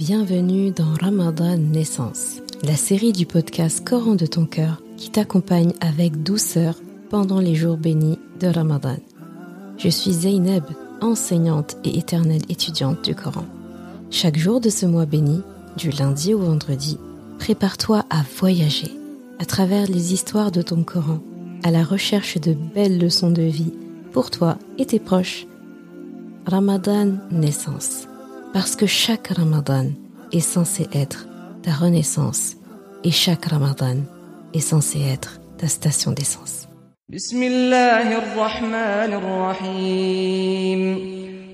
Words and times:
Bienvenue 0.00 0.70
dans 0.70 0.94
Ramadan 0.98 1.58
Naissance, 1.58 2.40
la 2.62 2.74
série 2.74 3.12
du 3.12 3.26
podcast 3.26 3.86
Coran 3.86 4.14
de 4.14 4.24
ton 4.24 4.46
cœur 4.46 4.80
qui 4.96 5.10
t'accompagne 5.10 5.74
avec 5.82 6.22
douceur 6.22 6.76
pendant 7.10 7.38
les 7.38 7.54
jours 7.54 7.76
bénis 7.76 8.18
de 8.40 8.46
Ramadan. 8.46 8.96
Je 9.76 9.90
suis 9.90 10.12
Zeynep, 10.12 10.64
enseignante 11.02 11.76
et 11.84 11.98
éternelle 11.98 12.40
étudiante 12.48 13.04
du 13.04 13.14
Coran. 13.14 13.44
Chaque 14.10 14.38
jour 14.38 14.58
de 14.58 14.70
ce 14.70 14.86
mois 14.86 15.04
béni, 15.04 15.42
du 15.76 15.90
lundi 15.90 16.32
au 16.32 16.38
vendredi, 16.38 16.96
prépare-toi 17.38 18.06
à 18.08 18.22
voyager 18.38 18.92
à 19.38 19.44
travers 19.44 19.86
les 19.86 20.14
histoires 20.14 20.50
de 20.50 20.62
ton 20.62 20.82
Coran, 20.82 21.18
à 21.62 21.70
la 21.70 21.84
recherche 21.84 22.40
de 22.40 22.54
belles 22.54 22.98
leçons 22.98 23.30
de 23.30 23.42
vie 23.42 23.74
pour 24.12 24.30
toi 24.30 24.56
et 24.78 24.86
tes 24.86 24.98
proches. 24.98 25.46
Ramadan 26.46 27.18
Naissance 27.30 28.06
parce 28.52 28.76
que 28.76 28.86
chaque 28.86 29.28
Ramadan 29.28 29.86
est 30.32 30.40
censé 30.40 30.88
être 30.92 31.26
ta 31.62 31.72
renaissance 31.72 32.56
et 33.04 33.10
chaque 33.10 33.46
Ramadan 33.46 33.96
est 34.54 34.60
censé 34.60 35.00
être 35.00 35.40
ta 35.58 35.68
station 35.68 36.12
d'essence. 36.12 36.66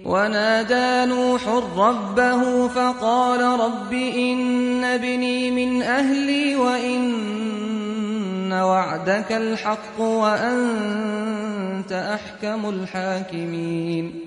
ونادى 0.07 1.11
نوح 1.11 1.49
ربه 1.77 2.69
فقال 2.69 3.61
رب 3.61 3.93
إن 3.93 4.85
ابني 4.85 5.51
من 5.51 5.83
أهلي 5.83 6.57
وإن 6.57 8.53
وعدك 8.53 9.33
الحق 9.33 10.01
وأنت 10.01 11.93
أحكم 11.93 12.69
الحاكمين 12.69 14.26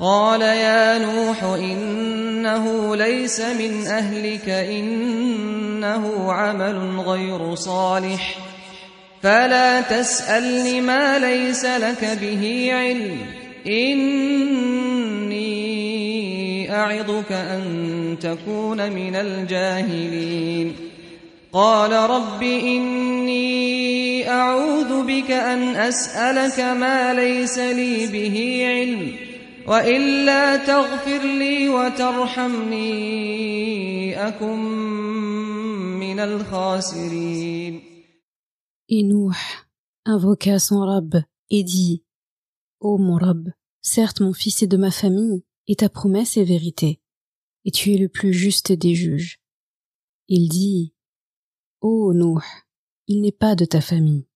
قال 0.00 0.42
يا 0.42 0.98
نوح 0.98 1.42
إنه 1.42 2.96
ليس 2.96 3.40
من 3.40 3.86
أهلك 3.86 4.48
إنه 4.48 6.32
عمل 6.32 7.00
غير 7.00 7.54
صالح. 7.54 8.38
فلا 9.22 9.80
تسألني 9.80 10.80
ما 10.80 11.18
ليس 11.18 11.64
لك 11.64 12.18
به 12.20 12.68
علم. 12.72 13.18
إني 13.66 14.18
أعظك 16.74 17.32
أن 17.32 18.16
تكون 18.20 18.92
من 18.92 19.16
الجاهلين. 19.16 20.76
قال 21.52 21.92
رب 21.92 22.42
إني 22.42 24.30
أعوذ 24.30 25.02
بك 25.02 25.30
أن 25.30 25.76
أسألك 25.76 26.60
ما 26.60 27.14
ليس 27.14 27.58
لي 27.58 28.06
به 28.06 28.62
علم. 28.66 29.27
وإلا 29.67 30.57
تغفر 30.57 31.21
لي 31.23 31.69
وترحمني 31.69 32.83
أكن 34.27 34.59
من 35.99 36.19
الخاسرين 36.19 37.81
Et 38.89 39.03
Nouh 39.03 39.31
invoqua 40.05 40.59
son 40.59 40.81
Rab 40.81 41.23
et 41.49 41.63
dit 41.63 42.03
Ô 42.79 42.97
mon 42.97 43.15
Rab, 43.15 43.49
certes 43.81 44.19
mon 44.19 44.33
fils 44.33 44.61
est 44.61 44.67
de 44.67 44.77
ma 44.77 44.91
famille, 44.91 45.45
et 45.67 45.75
ta 45.75 45.87
promesse 45.89 46.35
est 46.37 46.43
vérité, 46.43 46.99
et 47.63 47.71
tu 47.71 47.93
es 47.93 47.97
le 47.97 48.09
plus 48.09 48.33
juste 48.33 48.73
des 48.73 48.93
juges. 48.93 49.39
Il 50.27 50.49
dit 50.49 50.93
Ô 51.81 52.13
Nouh, 52.13 52.41
il 53.07 53.21
n'est 53.21 53.31
pas 53.31 53.55
de 53.55 53.65
ta 53.65 53.79
famille, 53.81 54.27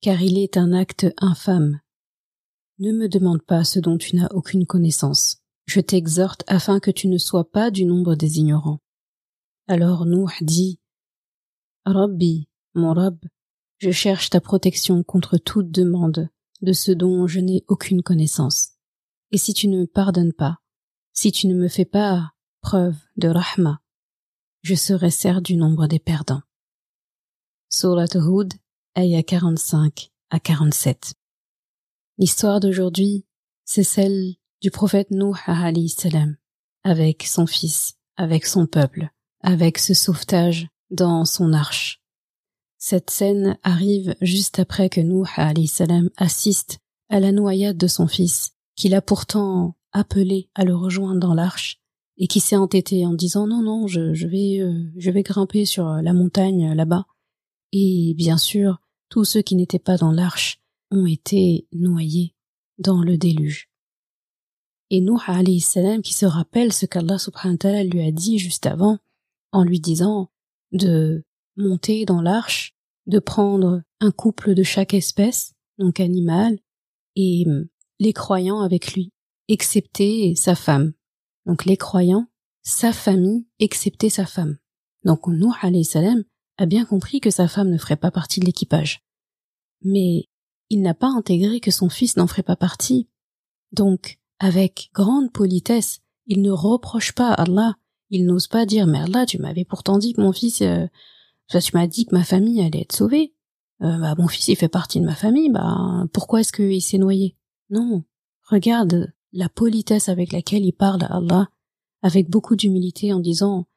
car 0.00 0.22
il 0.22 0.38
est 0.38 0.56
un 0.56 0.72
acte 0.72 1.06
infâme. 1.18 1.80
ne 2.79 2.91
me 2.91 3.09
demande 3.09 3.41
pas 3.41 3.63
ce 3.63 3.79
dont 3.79 3.97
tu 3.97 4.15
n'as 4.15 4.27
aucune 4.31 4.67
connaissance. 4.67 5.37
Je 5.65 5.79
t'exhorte 5.79 6.43
afin 6.45 6.79
que 6.79 6.91
tu 6.91 7.07
ne 7.07 7.17
sois 7.17 7.49
pas 7.49 7.71
du 7.71 7.85
nombre 7.85 8.13
des 8.13 8.37
ignorants. 8.37 8.81
Alors 9.67 10.05
Nouh 10.05 10.29
dit 10.41 10.79
Rabbi, 11.85 12.47
mon 12.75 12.93
Rab, 12.93 13.17
je 13.79 13.89
cherche 13.89 14.29
ta 14.29 14.41
protection 14.41 15.03
contre 15.03 15.37
toute 15.37 15.71
demande 15.71 16.29
de 16.61 16.73
ce 16.73 16.91
dont 16.91 17.25
je 17.25 17.39
n'ai 17.39 17.65
aucune 17.67 18.03
connaissance. 18.03 18.73
Et 19.31 19.39
si 19.39 19.55
tu 19.55 19.67
ne 19.67 19.79
me 19.79 19.87
pardonnes 19.87 20.33
pas, 20.33 20.59
si 21.13 21.31
tu 21.31 21.47
ne 21.47 21.55
me 21.55 21.67
fais 21.67 21.85
pas 21.85 22.33
preuve 22.61 22.97
de 23.15 23.27
rahma, 23.27 23.81
je 24.61 24.75
serai 24.75 25.09
certes 25.09 25.43
du 25.43 25.55
nombre 25.55 25.87
des 25.87 25.99
perdants. 25.99 26.43
Surat 27.69 28.05
Hud, 28.13 28.53
ayah 28.95 29.23
45 29.23 30.11
à 30.29 30.39
47. 30.39 31.15
L'histoire 32.19 32.59
d'aujourd'hui, 32.59 33.25
c'est 33.63 33.83
celle 33.83 34.33
du 34.59 34.71
prophète 34.71 35.11
Nuh 35.11 35.35
alayhi 35.45 35.89
salam, 35.89 36.35
avec 36.83 37.27
son 37.27 37.45
fils, 37.45 37.93
avec 38.15 38.47
son 38.47 38.65
peuple, 38.65 39.11
avec 39.41 39.77
ce 39.77 39.93
sauvetage 39.93 40.67
dans 40.89 41.25
son 41.25 41.53
arche. 41.53 42.01
Cette 42.79 43.11
scène 43.11 43.59
arrive 43.61 44.15
juste 44.19 44.57
après 44.57 44.89
que 44.89 44.99
Nuh 44.99 45.27
alayhi 45.35 45.67
salam 45.67 46.09
assiste 46.17 46.79
à 47.09 47.19
la 47.19 47.31
noyade 47.31 47.77
de 47.77 47.87
son 47.87 48.07
fils, 48.07 48.53
qu'il 48.75 48.95
a 48.95 49.01
pourtant 49.03 49.75
appelé 49.91 50.49
à 50.55 50.65
le 50.65 50.75
rejoindre 50.75 51.19
dans 51.19 51.35
l'arche, 51.35 51.79
et 52.17 52.25
qui 52.25 52.39
s'est 52.39 52.55
entêté 52.55 53.05
en 53.05 53.13
disant 53.13 53.45
non 53.45 53.61
non 53.61 53.85
je, 53.85 54.15
je 54.15 54.25
vais 54.25 54.59
euh, 54.59 54.91
je 54.97 55.11
vais 55.11 55.21
grimper 55.21 55.65
sur 55.65 55.85
la 55.85 56.13
montagne 56.13 56.73
là-bas. 56.73 57.05
Et 57.73 58.15
bien 58.17 58.39
sûr, 58.39 58.81
tous 59.07 59.23
ceux 59.23 59.43
qui 59.43 59.55
n'étaient 59.55 59.77
pas 59.77 59.97
dans 59.97 60.11
l'arche 60.11 60.63
ont 60.91 61.05
été 61.05 61.67
noyés 61.71 62.35
dans 62.77 63.01
le 63.01 63.17
déluge. 63.17 63.69
Et 64.89 65.01
Nuh 65.01 65.19
alayhi 65.25 65.59
salam 65.59 66.01
qui 66.01 66.13
se 66.13 66.25
rappelle 66.25 66.71
ce 66.71 66.85
qu'Allah 66.85 67.17
subhanahu 67.17 67.55
wa 67.55 67.57
ta'ala 67.57 67.83
lui 67.83 68.01
a 68.01 68.11
dit 68.11 68.39
juste 68.39 68.65
avant, 68.65 68.99
en 69.51 69.63
lui 69.63 69.79
disant 69.79 70.29
de 70.71 71.25
monter 71.57 72.05
dans 72.05 72.21
l'arche, 72.21 72.75
de 73.05 73.19
prendre 73.19 73.81
un 73.99 74.11
couple 74.11 74.53
de 74.53 74.63
chaque 74.63 74.93
espèce, 74.93 75.53
donc 75.77 75.99
animal, 75.99 76.59
et 77.15 77.45
les 77.99 78.13
croyants 78.13 78.61
avec 78.61 78.93
lui, 78.93 79.11
excepté 79.47 80.35
sa 80.35 80.55
femme. 80.55 80.93
Donc 81.45 81.65
les 81.65 81.77
croyants, 81.77 82.27
sa 82.63 82.93
famille, 82.93 83.47
excepté 83.59 84.09
sa 84.09 84.25
femme. 84.25 84.57
Donc 85.03 85.27
Nuh 85.27 85.53
alayhi 85.61 85.85
salam 85.85 86.23
a 86.57 86.65
bien 86.65 86.85
compris 86.85 87.19
que 87.19 87.29
sa 87.29 87.47
femme 87.47 87.69
ne 87.69 87.77
ferait 87.77 87.97
pas 87.97 88.11
partie 88.11 88.39
de 88.39 88.45
l'équipage. 88.45 89.03
Mais 89.81 90.27
il 90.69 90.81
n'a 90.81 90.93
pas 90.93 91.07
intégré 91.07 91.59
que 91.59 91.71
son 91.71 91.89
fils 91.89 92.17
n'en 92.17 92.27
ferait 92.27 92.43
pas 92.43 92.55
partie. 92.55 93.07
Donc, 93.71 94.19
avec 94.39 94.89
grande 94.93 95.31
politesse, 95.31 95.99
il 96.25 96.41
ne 96.41 96.51
reproche 96.51 97.13
pas 97.13 97.29
à 97.29 97.43
Allah, 97.43 97.75
il 98.09 98.25
n'ose 98.25 98.47
pas 98.47 98.65
dire 98.65 98.87
mais 98.87 98.99
Allah, 98.99 99.25
tu 99.25 99.39
m'avais 99.39 99.65
pourtant 99.65 99.97
dit 99.97 100.13
que 100.13 100.21
mon 100.21 100.33
fils, 100.33 100.61
euh, 100.61 100.87
tu 101.49 101.71
m'as 101.73 101.87
dit 101.87 102.05
que 102.05 102.15
ma 102.15 102.23
famille 102.23 102.61
allait 102.61 102.81
être 102.81 102.95
sauvée. 102.95 103.33
Euh, 103.81 103.97
bah, 103.99 104.15
mon 104.17 104.27
fils 104.27 104.47
il 104.47 104.55
fait 104.55 104.67
partie 104.67 104.99
de 104.99 105.05
ma 105.05 105.15
famille, 105.15 105.51
bah 105.51 106.05
pourquoi 106.11 106.41
est-ce 106.41 106.51
qu'il 106.51 106.81
s'est 106.81 106.97
noyé? 106.97 107.37
Non, 107.69 108.03
regarde 108.43 109.13
la 109.33 109.49
politesse 109.49 110.09
avec 110.09 110.31
laquelle 110.31 110.65
il 110.65 110.73
parle 110.73 111.03
à 111.03 111.17
Allah, 111.17 111.49
avec 112.01 112.29
beaucoup 112.29 112.55
d'humilité 112.55 113.13
en 113.13 113.19
disant 113.19 113.67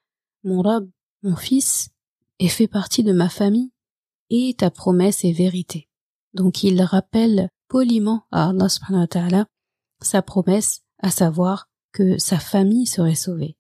mon 0.43 0.63
Rab, 0.63 0.89
mon 1.23 1.37
fils 1.37 1.91
est 2.39 2.49
fait 2.49 2.69
partie 2.69 3.05
de 3.05 3.13
ma 3.13 3.29
famille 3.29 3.73
et 4.31 4.55
ta 4.57 4.71
promesse 4.71 5.25
est 5.25 5.33
vérité. 5.33 5.90
Donc 6.35 6.63
il 6.63 6.81
rappelle 6.83 7.49
poliment 7.69 8.25
à 8.31 8.51
Allah 8.51 8.69
subhanahu 8.69 9.03
wa 9.03 9.07
ta'ala 9.07 9.47
sa 10.03 10.23
promesse, 10.23 10.81
à 10.99 11.11
savoir 11.11 11.69
que 11.93 12.19
sa 12.19 12.39
famille 12.39 12.87
serait 12.87 13.15
sauvée. 13.15 13.57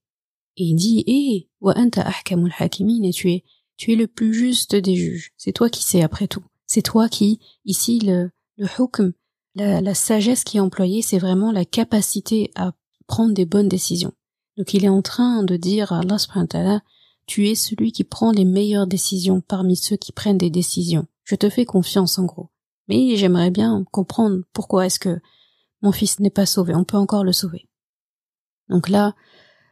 Et 0.56 0.64
il 0.64 0.75
dit, 0.75 1.04
eh, 1.06 1.48
wa 1.60 1.76
anta 1.76 2.03
ahkamul 2.03 2.53
hakimin, 2.59 3.03
et 3.03 3.12
tu 3.12 3.30
es, 3.30 3.44
tu 3.76 3.92
es 3.92 3.97
le 3.97 4.06
plus 4.06 4.34
juste 4.34 4.75
des 4.75 4.97
juges. 4.97 5.32
C'est 5.36 5.53
toi 5.53 5.69
qui 5.70 5.82
sais 5.82 6.03
après 6.03 6.28
tout. 6.28 6.44
C'est 6.66 6.82
toi 6.82 7.09
qui, 7.09 7.41
ici, 7.64 7.98
le, 8.00 8.30
le 8.56 8.66
hukm, 8.78 9.12
la, 9.54 9.80
la 9.80 9.94
sagesse 9.94 10.44
qui 10.44 10.59
est 10.59 10.60
employée, 10.60 11.03
c'est 11.03 11.19
vraiment 11.19 11.53
la 11.53 11.64
capacité 11.64 12.50
à 12.54 12.72
prendre 13.06 13.34
des 13.34 13.47
bonnes 13.47 13.69
décisions. 13.69 14.12
Donc 14.56 14.75
il 14.75 14.84
est 14.84 14.91
en 14.91 15.03
train 15.03 15.42
de 15.42 15.56
dire 15.56 15.92
à 15.92 16.00
Allah 16.00 16.19
subhanahu 16.19 16.44
wa 16.44 16.48
ta'ala, 16.48 16.80
tu 17.27 17.48
es 17.48 17.54
celui 17.54 17.92
qui 17.92 18.04
prend 18.04 18.33
les 18.33 18.44
meilleures 18.44 18.86
décisions 18.86 19.41
parmi 19.41 19.77
ceux 19.77 19.97
qui 19.97 20.12
prennent 20.12 20.39
des 20.39 20.50
décisions. 20.50 21.06
Je 21.24 21.36
te 21.36 21.48
fais 21.48 21.65
confiance 21.65 22.18
en 22.18 22.24
gros. 22.24 22.50
Mais 22.91 23.15
j'aimerais 23.15 23.53
bien 23.53 23.84
comprendre 23.92 24.42
pourquoi 24.53 24.87
est-ce 24.87 24.98
que 24.98 25.21
mon 25.81 25.92
fils 25.92 26.19
n'est 26.19 26.28
pas 26.28 26.45
sauvé. 26.45 26.75
On 26.75 26.83
peut 26.83 26.97
encore 26.97 27.22
le 27.22 27.33
sauver. 27.33 27.69
Donc 28.69 28.89
là, 28.89 29.15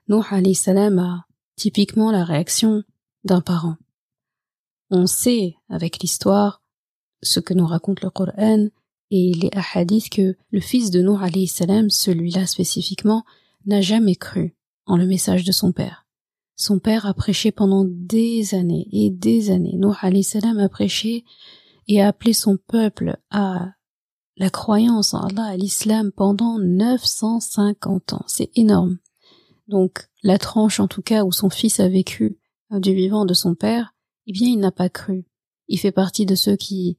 Nuh 0.09 0.23
alayhi 0.31 0.55
salam 0.55 1.01
a 1.01 1.27
typiquement 1.57 2.13
la 2.13 2.25
réaction 2.25 2.85
d'un 3.25 3.41
parent. 3.41 3.77
On 4.91 5.07
sait 5.07 5.57
avec 5.69 5.99
l'histoire 5.99 6.63
ce 7.21 7.41
que 7.41 7.55
nous 7.55 7.67
raconte 7.67 8.03
le 8.03 8.11
Coran 8.11 8.69
et 9.11 9.33
les 9.35 9.51
hadiths 9.75 10.11
que 10.11 10.37
le 10.51 10.61
fils 10.61 10.93
de 10.93 11.03
Nuh 11.03 11.21
alayhi 11.21 11.49
salam, 11.49 11.91
celui-là 11.91 12.47
spécifiquement, 12.47 13.25
n'a 13.67 13.81
jamais 13.81 14.15
cru 14.15 14.57
en 14.87 14.97
le 14.97 15.07
message 15.07 15.43
de 15.43 15.51
son 15.51 15.73
père. 15.73 16.07
Son 16.55 16.79
père 16.79 17.05
a 17.05 17.15
prêché 17.15 17.51
pendant 17.51 17.85
des 17.85 18.55
années 18.55 18.87
et 18.93 19.11
des 19.11 19.51
années. 19.51 19.75
Nuh 19.77 19.95
alayhi 20.03 20.23
salam 20.23 20.59
a 20.59 20.69
prêché 20.69 21.25
et 21.89 22.03
a 22.03 22.09
appelé 22.09 22.33
son 22.33 22.57
peuple 22.57 23.19
à 23.31 23.73
la 24.37 24.51
croyance 24.51 25.15
en 25.15 25.27
Allah, 25.27 25.45
à 25.45 25.57
l'islam 25.57 26.13
pendant 26.13 26.59
950 26.59 28.13
ans. 28.13 28.25
C'est 28.29 28.51
énorme. 28.55 28.99
Donc, 29.67 30.09
la 30.23 30.39
tranche 30.39 30.81
en 30.81 30.89
tout 30.89 31.03
cas 31.03 31.25
où 31.25 31.33
son 31.33 31.51
fils 31.51 31.81
a 31.81 31.89
vécu 31.89 32.39
euh, 32.73 32.79
du 32.79 32.95
vivant 32.95 33.25
de 33.25 33.35
son 33.35 33.55
père, 33.55 33.95
eh 34.27 34.33
bien 34.33 34.49
il 34.49 34.59
n'a 34.59 34.71
pas 34.71 34.89
cru. 34.89 35.27
Il 35.67 35.79
fait 35.79 35.93
partie 35.93 36.27
de 36.27 36.35
ceux 36.35 36.57
qui 36.57 36.99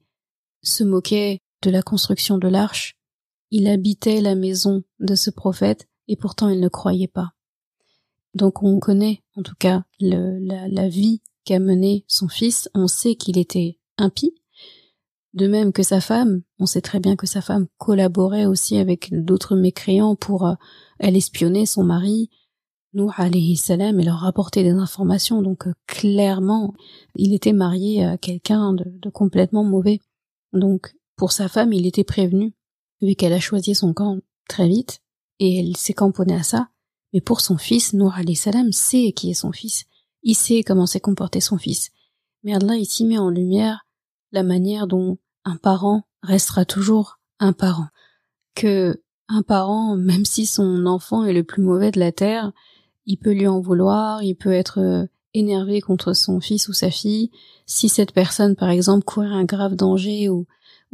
se 0.62 0.84
moquaient 0.84 1.40
de 1.62 1.70
la 1.70 1.82
construction 1.82 2.38
de 2.38 2.48
l'arche. 2.48 2.96
Il 3.50 3.66
habitait 3.68 4.20
la 4.20 4.34
maison 4.34 4.82
de 4.98 5.14
ce 5.14 5.30
prophète 5.30 5.88
et 6.08 6.16
pourtant 6.16 6.48
il 6.48 6.60
ne 6.60 6.68
croyait 6.68 7.08
pas. 7.08 7.32
Donc 8.34 8.62
on 8.62 8.78
connaît 8.78 9.22
en 9.34 9.42
tout 9.42 9.56
cas 9.58 9.84
la, 9.98 10.68
la 10.68 10.88
vie 10.88 11.20
qu'a 11.44 11.58
menée 11.58 12.04
son 12.06 12.28
fils, 12.28 12.68
on 12.74 12.86
sait 12.86 13.16
qu'il 13.16 13.38
était 13.38 13.80
impie, 13.96 14.34
de 15.32 15.46
même 15.46 15.72
que 15.72 15.82
sa 15.82 16.00
femme, 16.00 16.42
on 16.58 16.66
sait 16.66 16.80
très 16.80 16.98
bien 16.98 17.16
que 17.16 17.26
sa 17.26 17.40
femme 17.40 17.66
collaborait 17.78 18.46
aussi 18.46 18.76
avec 18.78 19.10
d'autres 19.12 19.56
mécréants 19.56 20.16
pour 20.16 20.46
euh, 20.46 20.54
elle 20.98 21.16
espionner 21.16 21.66
son 21.66 21.84
mari. 21.84 22.30
Nous, 22.92 23.08
alayhi 23.16 23.56
salam, 23.56 24.00
et 24.00 24.04
leur 24.04 24.18
rapporter 24.18 24.64
des 24.64 24.70
informations. 24.70 25.42
Donc 25.42 25.68
euh, 25.68 25.74
clairement, 25.86 26.74
il 27.14 27.32
était 27.32 27.52
marié 27.52 28.04
à 28.04 28.18
quelqu'un 28.18 28.72
de, 28.72 28.84
de, 28.86 29.10
complètement 29.10 29.62
mauvais. 29.62 30.00
Donc 30.52 30.96
pour 31.16 31.30
sa 31.30 31.48
femme, 31.48 31.72
il 31.72 31.86
était 31.86 32.04
prévenu, 32.04 32.52
vu 33.00 33.14
qu'elle 33.14 33.32
a 33.32 33.40
choisi 33.40 33.74
son 33.76 33.94
camp 33.94 34.18
très 34.48 34.66
vite, 34.66 35.00
et 35.38 35.60
elle 35.60 35.76
s'est 35.76 35.94
camponnée 35.94 36.34
à 36.34 36.42
ça. 36.42 36.68
Mais 37.12 37.20
pour 37.20 37.40
son 37.40 37.56
fils, 37.56 37.92
Nour 37.92 38.14
alayhi 38.14 38.36
salam 38.36 38.72
sait 38.72 39.12
qui 39.12 39.30
est 39.30 39.34
son 39.34 39.52
fils. 39.52 39.84
Il 40.22 40.34
sait 40.34 40.64
comment 40.64 40.86
s'est 40.86 41.00
comporté 41.00 41.40
son 41.40 41.56
fils. 41.56 41.90
Mais 42.42 42.54
Allah 42.54 42.76
ici 42.76 43.04
met 43.04 43.18
en 43.18 43.30
lumière 43.30 43.86
la 44.32 44.42
manière 44.42 44.86
dont 44.86 45.18
un 45.44 45.56
parent 45.56 46.04
restera 46.22 46.64
toujours 46.64 47.18
un 47.38 47.52
parent. 47.52 47.88
Que 48.54 49.02
un 49.28 49.42
parent, 49.42 49.96
même 49.96 50.24
si 50.24 50.46
son 50.46 50.86
enfant 50.86 51.24
est 51.24 51.32
le 51.32 51.44
plus 51.44 51.62
mauvais 51.62 51.90
de 51.90 52.00
la 52.00 52.12
terre, 52.12 52.52
il 53.06 53.16
peut 53.16 53.32
lui 53.32 53.46
en 53.46 53.60
vouloir, 53.60 54.22
il 54.22 54.34
peut 54.34 54.52
être 54.52 54.78
euh, 54.78 55.06
énervé 55.34 55.80
contre 55.80 56.14
son 56.14 56.40
fils 56.40 56.68
ou 56.68 56.72
sa 56.72 56.90
fille. 56.90 57.30
Si 57.66 57.88
cette 57.88 58.12
personne, 58.12 58.56
par 58.56 58.70
exemple, 58.70 59.04
courait 59.04 59.28
un 59.28 59.44
grave 59.44 59.76
danger 59.76 60.28
ou 60.28 60.46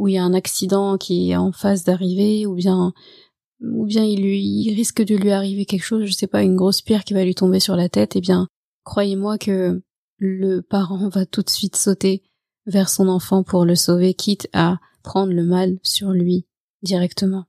il 0.07 0.15
y 0.15 0.19
a 0.19 0.25
un 0.25 0.35
accident 0.35 0.99
qui 0.99 1.31
est 1.31 1.37
en 1.37 1.53
phase 1.53 1.85
d'arriver, 1.85 2.47
ou 2.47 2.55
bien 2.55 2.93
ou 3.63 3.87
bien 3.87 4.05
il 4.05 4.21
il 4.21 4.75
risque 4.75 5.03
de 5.03 5.17
lui 5.17 5.31
arriver 5.31 5.65
quelque 5.65 5.85
chose, 5.85 6.05
je 6.05 6.13
sais 6.13 6.27
pas, 6.27 6.43
une 6.43 6.57
grosse 6.57 6.83
pierre 6.83 7.05
qui 7.05 7.15
va 7.15 7.25
lui 7.25 7.35
tomber 7.35 7.61
sur 7.61 7.77
la 7.77 7.89
tête, 7.89 8.17
eh 8.17 8.21
bien, 8.21 8.49
croyez-moi 8.85 9.39
que 9.39 9.83
le 10.19 10.61
parent 10.61 11.09
va 11.09 11.27
tout 11.27 11.43
de 11.43 11.51
suite 11.51 11.77
sauter 11.77 12.23
vers 12.67 12.89
son 12.89 13.09
enfant 13.09 13.43
pour 13.43 13.65
le 13.65 13.75
sauver, 13.75 14.15
quitte 14.15 14.49
à 14.53 14.79
prendre 15.03 15.33
le 15.33 15.45
mal 15.45 15.79
sur 15.83 16.11
lui 16.11 16.47
directement. 16.83 17.45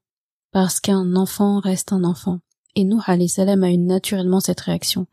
Parce 0.52 0.80
qu'un 0.80 1.16
enfant 1.16 1.60
reste 1.60 1.92
un 1.92 2.04
enfant. 2.04 2.40
Et 2.76 2.84
nous, 2.84 3.02
salam 3.28 3.64
a 3.64 3.72
eu 3.72 3.78
naturellement 3.78 4.40
cette 4.40 4.62
réaction. 4.62 5.08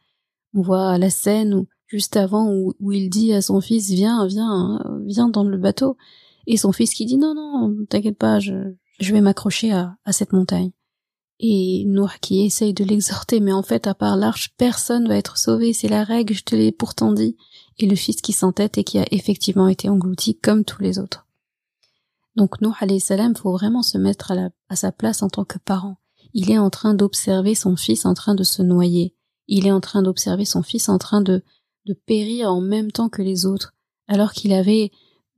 On 0.55 0.63
voit 0.63 0.99
la 0.99 1.11
scène 1.11 1.55
où, 1.55 1.67
juste 1.87 2.17
avant, 2.17 2.51
où, 2.51 2.93
il 2.93 3.09
dit 3.09 3.33
à 3.33 3.43
son 3.43 3.61
fils, 3.61 3.91
viens, 3.91 4.27
viens, 4.27 4.81
viens 5.07 5.29
dans 5.29 5.45
le 5.45 5.57
bateau. 5.57 5.97
Et 6.47 6.57
son 6.57 6.73
fils 6.73 6.93
qui 6.93 7.07
dit, 7.07 7.17
non, 7.17 7.35
non, 7.35 7.75
t'inquiète 7.89 8.19
pas, 8.19 8.39
je, 8.39 8.75
je 9.01 9.13
vais 9.13 9.21
m'accrocher 9.21 9.73
à, 9.73 9.97
cette 10.11 10.33
montagne. 10.33 10.71
Et 11.41 11.85
Nour 11.87 12.15
qui 12.21 12.45
essaye 12.45 12.75
de 12.75 12.85
l'exhorter, 12.85 13.41
mais 13.41 13.53
en 13.53 13.63
fait, 13.63 13.87
à 13.87 13.95
part 13.95 14.17
l'arche, 14.17 14.55
personne 14.57 15.09
va 15.09 15.17
être 15.17 15.37
sauvé, 15.37 15.73
c'est 15.73 15.89
la 15.89 16.05
règle, 16.05 16.35
je 16.35 16.45
te 16.45 16.55
l'ai 16.55 16.71
pourtant 16.71 17.13
dit 17.13 17.37
et 17.79 17.87
le 17.87 17.97
fils 17.97 18.21
qui 18.21 18.33
s'entête 18.33 18.79
et 18.79 18.85
qui 18.85 18.99
a 18.99 19.07
effectivement 19.11 19.69
été 19.69 19.89
englouti 19.89 20.39
comme 20.39 20.65
tous 20.65 20.83
les 20.83 20.99
autres. 20.99 21.27
Donc 22.37 22.61
Nuh 22.61 22.73
alayhi 22.81 23.01
salam, 23.01 23.37
faut 23.37 23.53
vraiment 23.53 23.83
se 23.83 23.99
mettre 23.99 24.33
à, 24.33 24.51
à 24.69 24.77
sa 24.77 24.93
place 24.93 25.23
en 25.23 25.29
tant 25.29 25.45
que 25.45 25.59
parent. 25.59 25.97
Il 26.33 26.51
est 26.51 26.59
en 26.59 26.71
train 26.71 26.95
d'observer 26.95 27.55
son 27.55 27.77
fils 27.77 28.07
en 28.07 28.15
train 28.15 28.35
de 28.35 28.43
se 28.43 28.63
noyer. 28.63 29.15
Il 29.47 29.67
est 29.67 29.73
en 29.73 29.81
train 29.81 30.03
d'observer 30.03 30.45
son 30.45 30.63
fils 30.63 30.89
en 30.89 30.99
train 30.99 31.21
de, 31.21 31.43
de 31.87 31.95
périr 31.95 32.51
en 32.51 32.61
même 32.61 32.91
temps 32.91 33.09
que 33.09 33.23
les 33.23 33.47
autres, 33.47 33.75
alors 34.09 34.33
qu'il 34.33 34.53
avait 34.53 34.91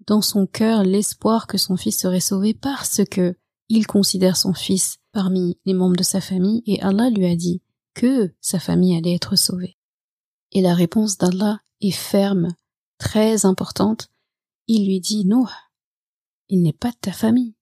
dans 0.06 0.22
son 0.22 0.46
cœur 0.46 0.84
l'espoir 0.84 1.46
que 1.46 1.58
son 1.58 1.76
fils 1.76 2.00
serait 2.00 2.20
sauvé 2.20 2.54
parce 2.54 3.02
que 3.10 3.36
il 3.68 3.86
considère 3.86 4.36
son 4.36 4.54
fils 4.54 4.98
parmi 5.12 5.58
les 5.64 5.74
membres 5.74 5.96
de 5.96 6.04
sa 6.04 6.20
famille 6.20 6.62
et 6.66 6.80
Allah 6.82 7.10
lui 7.10 7.26
a 7.26 7.34
dit 7.34 7.62
que 7.94 8.32
sa 8.40 8.60
famille 8.60 8.96
allait 8.96 9.14
être 9.14 9.36
sauvée. 9.36 9.76
Et 10.52 10.60
la 10.60 10.74
réponse 10.74 11.18
d'Allah 11.18 11.60
et 11.80 11.92
ferme, 11.92 12.54
très 12.98 13.44
importante, 13.44 14.08
il 14.66 14.86
lui 14.86 15.00
dit 15.00 15.24
non, 15.24 15.44
il 16.48 16.62
n'est 16.62 16.72
pas 16.72 16.90
de 16.90 16.96
ta 17.00 17.12
famille. 17.12 17.54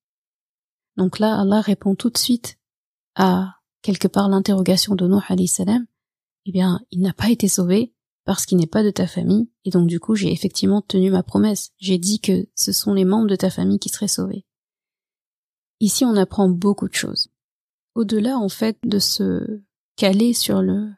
Donc 0.96 1.18
là, 1.18 1.40
Allah 1.40 1.60
répond 1.60 1.94
tout 1.94 2.10
de 2.10 2.18
suite 2.18 2.56
à 3.14 3.56
quelque 3.82 4.08
part 4.08 4.28
l'interrogation 4.28 4.94
de 4.94 5.06
Nuh 5.06 5.22
alayhi 5.28 5.48
salam. 5.48 5.86
Eh 6.46 6.52
bien, 6.52 6.80
il 6.90 7.00
n'a 7.00 7.12
pas 7.12 7.30
été 7.30 7.48
sauvé 7.48 7.94
parce 8.24 8.46
qu'il 8.46 8.58
n'est 8.58 8.66
pas 8.66 8.82
de 8.82 8.90
ta 8.90 9.06
famille, 9.06 9.50
et 9.64 9.70
donc 9.70 9.86
du 9.86 10.00
coup, 10.00 10.14
j'ai 10.14 10.32
effectivement 10.32 10.80
tenu 10.80 11.10
ma 11.10 11.22
promesse. 11.22 11.72
J'ai 11.78 11.98
dit 11.98 12.20
que 12.20 12.48
ce 12.54 12.72
sont 12.72 12.94
les 12.94 13.04
membres 13.04 13.28
de 13.28 13.36
ta 13.36 13.50
famille 13.50 13.78
qui 13.78 13.90
seraient 13.90 14.08
sauvés. 14.08 14.46
Ici, 15.80 16.04
on 16.04 16.16
apprend 16.16 16.48
beaucoup 16.48 16.88
de 16.88 16.94
choses. 16.94 17.28
Au-delà, 17.94 18.38
en 18.38 18.48
fait, 18.48 18.78
de 18.82 18.98
se 18.98 19.62
caler 19.96 20.32
sur 20.32 20.62
le 20.62 20.90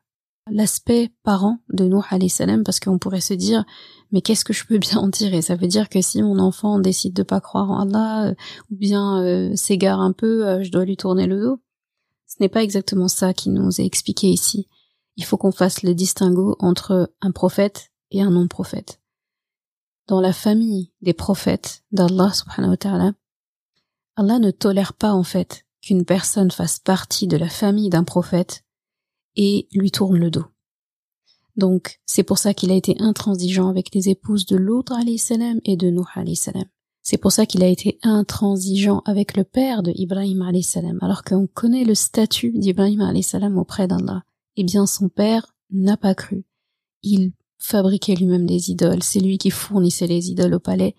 l'aspect 0.50 1.10
parent 1.22 1.58
de 1.70 1.84
Nuh 1.84 2.02
alayhi 2.10 2.30
salam 2.30 2.62
parce 2.64 2.80
qu'on 2.80 2.98
pourrait 2.98 3.20
se 3.20 3.34
dire 3.34 3.64
mais 4.12 4.20
qu'est-ce 4.20 4.44
que 4.44 4.52
je 4.52 4.64
peux 4.64 4.78
bien 4.78 4.98
en 4.98 5.10
tirer? 5.10 5.42
Ça 5.42 5.56
veut 5.56 5.66
dire 5.66 5.88
que 5.88 6.00
si 6.00 6.22
mon 6.22 6.38
enfant 6.38 6.78
décide 6.78 7.14
de 7.14 7.22
pas 7.22 7.40
croire 7.40 7.70
en 7.70 7.80
Allah 7.80 8.28
euh, 8.28 8.34
ou 8.70 8.76
bien 8.76 9.22
euh, 9.22 9.54
s'égare 9.56 10.00
un 10.00 10.12
peu, 10.12 10.46
euh, 10.46 10.62
je 10.62 10.70
dois 10.70 10.84
lui 10.84 10.96
tourner 10.96 11.26
le 11.26 11.40
dos. 11.40 11.60
Ce 12.26 12.36
n'est 12.40 12.48
pas 12.48 12.62
exactement 12.62 13.08
ça 13.08 13.34
qui 13.34 13.50
nous 13.50 13.80
est 13.80 13.84
expliqué 13.84 14.28
ici. 14.28 14.68
Il 15.16 15.24
faut 15.24 15.36
qu'on 15.36 15.52
fasse 15.52 15.82
le 15.82 15.94
distinguo 15.94 16.56
entre 16.58 17.12
un 17.20 17.32
prophète 17.32 17.90
et 18.10 18.22
un 18.22 18.30
non-prophète. 18.30 19.00
Dans 20.06 20.20
la 20.20 20.32
famille 20.32 20.92
des 21.00 21.14
prophètes 21.14 21.82
d'Allah 21.90 22.32
subhanahu 22.32 22.70
wa 22.70 22.76
ta'ala, 22.76 23.12
Allah 24.16 24.38
ne 24.38 24.50
tolère 24.50 24.92
pas 24.92 25.12
en 25.12 25.24
fait 25.24 25.64
qu'une 25.82 26.04
personne 26.04 26.50
fasse 26.50 26.78
partie 26.78 27.26
de 27.26 27.36
la 27.36 27.48
famille 27.48 27.90
d'un 27.90 28.04
prophète 28.04 28.65
et 29.36 29.68
lui 29.72 29.90
tourne 29.90 30.18
le 30.18 30.30
dos. 30.30 30.44
Donc, 31.56 32.00
c'est 32.04 32.22
pour 32.22 32.38
ça 32.38 32.52
qu'il 32.52 32.70
a 32.70 32.74
été 32.74 32.96
intransigeant 32.98 33.68
avec 33.68 33.94
les 33.94 34.08
épouses 34.10 34.46
de 34.46 34.56
l'autre 34.56 34.94
salam 35.16 35.60
et 35.64 35.76
de 35.76 35.90
Nuh 35.90 36.34
salam. 36.34 36.66
C'est 37.02 37.18
pour 37.18 37.32
ça 37.32 37.46
qu'il 37.46 37.62
a 37.62 37.68
été 37.68 37.98
intransigeant 38.02 39.00
avec 39.04 39.36
le 39.36 39.44
père 39.44 39.82
de 39.82 39.92
Ibrahim 39.94 40.50
salam, 40.62 40.98
alors 41.00 41.22
qu'on 41.22 41.46
connaît 41.46 41.84
le 41.84 41.94
statut 41.94 42.50
d'Ibrahim 42.50 43.22
salam 43.22 43.58
auprès 43.58 43.86
d'Allah. 43.86 44.24
Eh 44.56 44.64
bien, 44.64 44.86
son 44.86 45.08
père 45.08 45.54
n'a 45.70 45.96
pas 45.96 46.14
cru. 46.14 46.44
Il 47.02 47.32
fabriquait 47.58 48.16
lui-même 48.16 48.46
des 48.46 48.70
idoles, 48.70 49.02
c'est 49.02 49.20
lui 49.20 49.38
qui 49.38 49.50
fournissait 49.50 50.06
les 50.06 50.30
idoles 50.30 50.54
au 50.54 50.60
palais, 50.60 50.94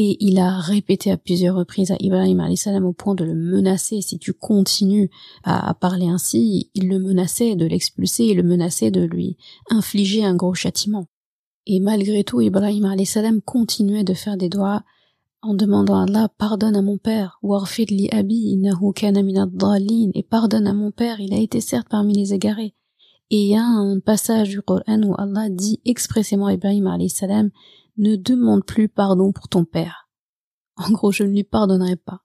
et 0.00 0.16
il 0.20 0.38
a 0.38 0.60
répété 0.60 1.10
à 1.10 1.16
plusieurs 1.16 1.56
reprises 1.56 1.90
à 1.90 1.96
Ibrahim 1.98 2.54
salam 2.54 2.84
au 2.84 2.92
point 2.92 3.16
de 3.16 3.24
le 3.24 3.34
menacer. 3.34 4.00
Si 4.00 4.16
tu 4.20 4.32
continues 4.32 5.10
à, 5.42 5.74
parler 5.74 6.06
ainsi, 6.06 6.70
il 6.74 6.88
le 6.88 7.00
menaçait 7.00 7.56
de 7.56 7.66
l'expulser, 7.66 8.26
il 8.26 8.36
le 8.36 8.44
menaçait 8.44 8.92
de 8.92 9.00
lui 9.00 9.36
infliger 9.70 10.24
un 10.24 10.36
gros 10.36 10.54
châtiment. 10.54 11.06
Et 11.66 11.80
malgré 11.80 12.22
tout, 12.22 12.40
Ibrahim 12.40 13.04
salam 13.04 13.42
continuait 13.42 14.04
de 14.04 14.14
faire 14.14 14.36
des 14.36 14.48
doigts 14.48 14.84
en 15.42 15.54
demandant 15.54 15.96
à 15.96 16.04
Allah 16.04 16.28
pardonne 16.38 16.76
à 16.76 16.82
mon 16.82 16.98
père, 16.98 17.40
li 17.42 18.08
abi 18.12 18.56
et 20.14 20.22
pardonne 20.22 20.66
à 20.68 20.74
mon 20.74 20.92
père, 20.92 21.18
il 21.18 21.34
a 21.34 21.38
été 21.38 21.60
certes 21.60 21.88
parmi 21.90 22.14
les 22.14 22.34
égarés. 22.34 22.72
Et 23.30 23.42
il 23.42 23.48
y 23.48 23.56
a 23.56 23.64
un 23.64 23.98
passage 23.98 24.50
du 24.50 24.62
Coran 24.62 25.02
où 25.02 25.16
Allah 25.18 25.48
dit 25.50 25.80
expressément 25.84 26.46
à 26.46 26.54
Ibrahim 26.54 26.88
salam 27.08 27.50
ne 27.98 28.16
demande 28.16 28.64
plus 28.64 28.88
pardon 28.88 29.32
pour 29.32 29.48
ton 29.48 29.64
père. 29.64 30.08
En 30.76 30.90
gros, 30.90 31.12
je 31.12 31.24
ne 31.24 31.30
lui 31.30 31.44
pardonnerai 31.44 31.96
pas. 31.96 32.22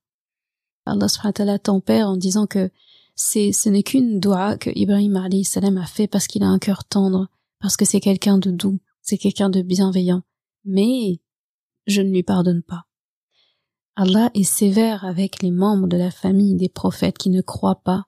Allah 0.85 1.07
subhanahu 1.07 1.59
tempère 1.59 2.09
en 2.09 2.17
disant 2.17 2.45
que 2.45 2.69
c'est, 3.15 3.51
ce 3.51 3.69
n'est 3.69 3.83
qu'une 3.83 4.19
doua 4.19 4.57
que 4.57 4.69
Ibrahim 4.75 5.15
alayhi 5.17 5.45
salam 5.45 5.77
a 5.77 5.85
fait 5.85 6.07
parce 6.07 6.27
qu'il 6.27 6.43
a 6.43 6.47
un 6.47 6.59
cœur 6.59 6.83
tendre, 6.83 7.29
parce 7.59 7.77
que 7.77 7.85
c'est 7.85 7.99
quelqu'un 7.99 8.37
de 8.37 8.51
doux, 8.51 8.79
c'est 9.01 9.17
quelqu'un 9.17 9.49
de 9.49 9.61
bienveillant. 9.61 10.23
Mais 10.65 11.21
je 11.87 12.01
ne 12.01 12.09
lui 12.09 12.23
pardonne 12.23 12.63
pas. 12.63 12.85
Allah 13.95 14.31
est 14.33 14.43
sévère 14.43 15.05
avec 15.05 15.41
les 15.41 15.51
membres 15.51 15.87
de 15.87 15.97
la 15.97 16.11
famille 16.11 16.55
des 16.55 16.69
prophètes 16.69 17.17
qui 17.17 17.29
ne 17.29 17.41
croient 17.41 17.83
pas 17.83 18.05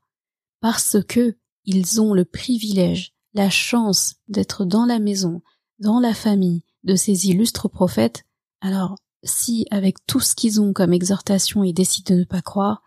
parce 0.59 0.97
que 1.07 1.37
ils 1.65 2.01
ont 2.01 2.13
le 2.13 2.25
privilège, 2.25 3.13
la 3.33 3.49
chance 3.49 4.15
d'être 4.27 4.65
dans 4.65 4.85
la 4.85 4.99
maison, 4.99 5.41
dans 5.79 5.99
la 5.99 6.13
famille, 6.13 6.63
de 6.85 6.95
ces 6.95 7.27
illustres 7.27 7.69
prophètes, 7.69 8.23
alors 8.61 8.95
si 9.23 9.65
avec 9.71 10.05
tout 10.05 10.19
ce 10.19 10.35
qu'ils 10.35 10.61
ont 10.61 10.71
comme 10.71 10.93
exhortation 10.93 11.63
ils 11.63 11.73
décident 11.73 12.15
de 12.15 12.19
ne 12.19 12.25
pas 12.25 12.41
croire, 12.41 12.81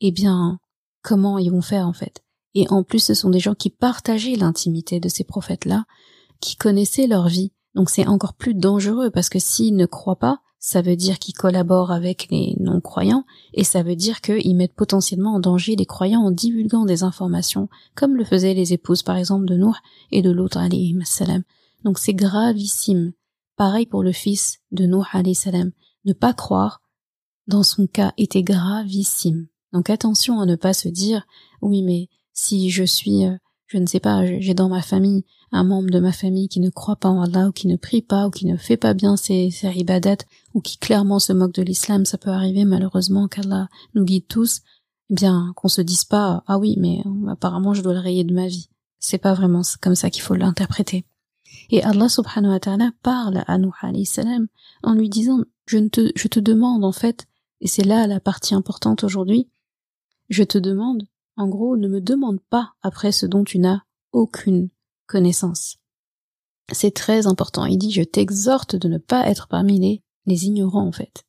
eh 0.00 0.10
bien 0.10 0.58
comment 1.02 1.38
ils 1.38 1.50
vont 1.50 1.62
faire 1.62 1.86
en 1.86 1.92
fait? 1.92 2.22
Et 2.54 2.68
en 2.70 2.82
plus 2.82 3.04
ce 3.04 3.14
sont 3.14 3.30
des 3.30 3.40
gens 3.40 3.54
qui 3.54 3.70
partageaient 3.70 4.36
l'intimité 4.36 5.00
de 5.00 5.08
ces 5.08 5.24
prophètes-là, 5.24 5.84
qui 6.40 6.56
connaissaient 6.56 7.06
leur 7.06 7.28
vie, 7.28 7.52
donc 7.74 7.90
c'est 7.90 8.06
encore 8.06 8.34
plus 8.34 8.54
dangereux 8.54 9.10
parce 9.10 9.28
que 9.28 9.38
s'ils 9.38 9.76
ne 9.76 9.86
croient 9.86 10.18
pas, 10.18 10.40
ça 10.58 10.80
veut 10.80 10.96
dire 10.96 11.18
qu'ils 11.18 11.34
collaborent 11.34 11.90
avec 11.90 12.28
les 12.30 12.54
non-croyants, 12.60 13.24
et 13.52 13.64
ça 13.64 13.82
veut 13.82 13.96
dire 13.96 14.20
qu'ils 14.20 14.54
mettent 14.54 14.74
potentiellement 14.74 15.34
en 15.34 15.40
danger 15.40 15.74
les 15.74 15.86
croyants 15.86 16.22
en 16.22 16.30
divulguant 16.30 16.84
des 16.84 17.02
informations, 17.02 17.68
comme 17.96 18.16
le 18.16 18.24
faisaient 18.24 18.54
les 18.54 18.72
épouses 18.72 19.02
par 19.02 19.16
exemple 19.16 19.46
de 19.46 19.56
Nour 19.56 19.78
et 20.12 20.22
de 20.22 20.30
l'autre 20.30 20.58
alayhi 20.58 20.96
salam. 21.04 21.42
Donc 21.82 21.98
c'est 21.98 22.14
gravissime. 22.14 23.12
Pareil 23.56 23.86
pour 23.86 24.02
le 24.02 24.12
fils 24.12 24.60
de 24.70 24.86
Nour 24.86 25.06
alayhi 25.12 25.34
salam. 25.34 25.72
Ne 26.04 26.12
pas 26.12 26.32
croire, 26.32 26.82
dans 27.46 27.62
son 27.62 27.86
cas, 27.86 28.12
était 28.16 28.42
gravissime. 28.42 29.46
Donc 29.72 29.90
attention 29.90 30.40
à 30.40 30.46
ne 30.46 30.56
pas 30.56 30.74
se 30.74 30.88
dire, 30.88 31.26
oui 31.60 31.82
mais 31.82 32.08
si 32.32 32.70
je 32.70 32.84
suis, 32.84 33.24
euh, 33.24 33.36
je 33.66 33.78
ne 33.78 33.86
sais 33.86 34.00
pas, 34.00 34.24
j'ai 34.40 34.54
dans 34.54 34.68
ma 34.68 34.82
famille 34.82 35.24
un 35.50 35.64
membre 35.64 35.90
de 35.90 35.98
ma 35.98 36.12
famille 36.12 36.48
qui 36.48 36.60
ne 36.60 36.70
croit 36.70 36.96
pas 36.96 37.08
en 37.08 37.22
Allah 37.22 37.48
ou 37.48 37.52
qui 37.52 37.68
ne 37.68 37.76
prie 37.76 38.02
pas 38.02 38.26
ou 38.26 38.30
qui 38.30 38.46
ne 38.46 38.56
fait 38.56 38.76
pas 38.76 38.94
bien 38.94 39.16
ses, 39.16 39.50
ses 39.50 39.68
ou 40.54 40.60
qui 40.60 40.78
clairement 40.78 41.18
se 41.18 41.32
moque 41.32 41.54
de 41.54 41.62
l'islam, 41.62 42.04
ça 42.04 42.18
peut 42.18 42.30
arriver 42.30 42.64
malheureusement 42.64 43.28
qu'Allah 43.28 43.68
nous 43.94 44.04
guide 44.04 44.26
tous, 44.28 44.60
eh 45.10 45.14
bien 45.14 45.52
qu'on 45.56 45.68
se 45.68 45.82
dise 45.82 46.04
pas 46.04 46.42
ah 46.46 46.58
oui 46.58 46.76
mais 46.78 47.02
apparemment 47.28 47.74
je 47.74 47.82
dois 47.82 47.94
le 47.94 48.00
rayer 48.00 48.24
de 48.24 48.34
ma 48.34 48.46
vie. 48.46 48.68
C'est 48.98 49.18
pas 49.18 49.34
vraiment 49.34 49.62
comme 49.80 49.94
ça 49.94 50.10
qu'il 50.10 50.22
faut 50.22 50.34
l'interpréter. 50.34 51.04
Et 51.70 51.82
Allah 51.82 52.08
subhanahu 52.08 52.52
wa 52.52 52.60
ta'ala 52.60 52.90
parle 53.02 53.44
à 53.46 53.58
Nuh 53.58 53.70
alayhi 53.80 54.06
salam 54.06 54.48
en 54.82 54.94
lui 54.94 55.08
disant 55.08 55.40
je, 55.66 55.78
te, 55.78 56.12
je 56.14 56.28
te 56.28 56.40
demande 56.40 56.84
en 56.84 56.92
fait, 56.92 57.26
et 57.60 57.66
c'est 57.66 57.84
là 57.84 58.06
la 58.06 58.20
partie 58.20 58.54
importante 58.54 59.04
aujourd'hui, 59.04 59.48
je 60.28 60.42
te 60.42 60.58
demande, 60.58 61.06
en 61.36 61.48
gros, 61.48 61.76
ne 61.76 61.88
me 61.88 62.00
demande 62.00 62.40
pas 62.40 62.72
après 62.82 63.12
ce 63.12 63.26
dont 63.26 63.44
tu 63.44 63.58
n'as 63.58 63.82
aucune 64.12 64.70
connaissance. 65.06 65.76
C'est 66.72 66.94
très 66.94 67.26
important. 67.26 67.66
Il 67.66 67.78
dit, 67.78 67.90
je 67.90 68.02
t'exhorte 68.02 68.76
de 68.76 68.88
ne 68.88 68.98
pas 68.98 69.28
être 69.28 69.48
parmi 69.48 69.78
les, 69.78 70.02
les 70.26 70.46
ignorants, 70.46 70.86
en 70.86 70.92
fait. 70.92 71.24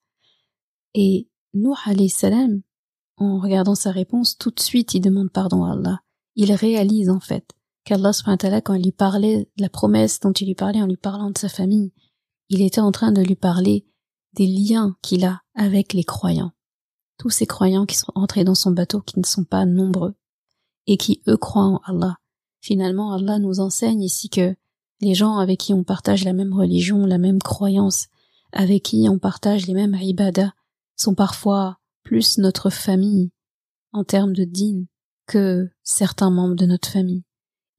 Et 0.94 1.28
Nuh 1.54 1.75
alayhi 1.86 2.10
salam, 2.10 2.62
en 3.18 3.40
regardant 3.40 3.75
sa 3.75 3.92
réponse, 3.92 4.38
tout 4.38 4.52
de 4.52 4.60
suite, 4.60 4.94
il 4.94 5.02
demande 5.02 5.32
pardon 5.32 5.66
à 5.66 5.74
Allah. 5.74 6.00
Il 6.36 6.52
réalise, 6.54 7.10
en 7.10 7.20
fait, 7.20 7.52
qu'Allah, 7.84 8.12
quand 8.63 8.74
il 8.74 8.84
lui 8.84 8.92
parlait, 8.92 9.50
la 9.58 9.70
promesse 9.70 10.20
dont 10.20 10.32
il 10.32 10.48
lui 10.48 10.56
parlait 10.56 10.82
en 10.82 10.88
lui 10.88 10.98
parlant 10.98 11.32
de 11.32 11.38
sa 11.38 11.50
famille, 11.50 11.92
il 12.50 12.62
était 12.62 12.82
en 12.82 12.92
train 12.92 13.12
de 13.12 13.22
lui 13.22 13.36
parler 13.36 13.86
des 14.34 14.48
liens 14.48 14.96
qu'il 15.02 15.25
a 15.25 15.42
avec 15.56 15.94
les 15.94 16.04
croyants. 16.04 16.52
Tous 17.18 17.30
ces 17.30 17.46
croyants 17.46 17.86
qui 17.86 17.96
sont 17.96 18.12
entrés 18.16 18.44
dans 18.44 18.56
son 18.56 18.72
bateau, 18.72 19.02
qui 19.02 19.20
ne 19.20 19.25
sont 19.25 19.44
pas 19.44 19.66
nombreux, 19.66 20.16
et 20.88 20.98
qui, 20.98 21.22
eux, 21.28 21.38
croient 21.38 21.63
en 21.63 21.82
Allah, 21.86 22.18
Finalement, 22.63 23.12
Allah 23.12 23.40
nous 23.40 23.60
enseigne 23.60 24.02
ici 24.02 24.30
que 24.30 24.56
les 25.02 25.16
gens 25.16 25.38
avec 25.38 25.60
qui 25.60 25.74
on 25.74 25.84
partage 25.84 26.24
la 26.24 26.32
même 26.32 26.54
religion, 26.54 27.06
la 27.06 27.18
même 27.18 27.42
croyance, 27.42 28.08
avec 28.54 28.84
qui 28.84 29.06
on 29.10 29.20
partage 29.20 29.68
les 29.68 29.74
mêmes 29.74 29.98
ibadah, 30.00 30.54
sont 30.96 31.13
parfois 31.13 31.80
plus 32.04 32.38
notre 32.38 32.70
famille 32.70 33.32
en 33.92 34.06
termes 34.06 34.32
de 34.32 34.46
din 34.46 34.86
que 35.28 35.70
certains 35.84 36.30
membres 36.30 36.56
de 36.56 36.66
notre 36.66 36.88
famille. 36.88 37.25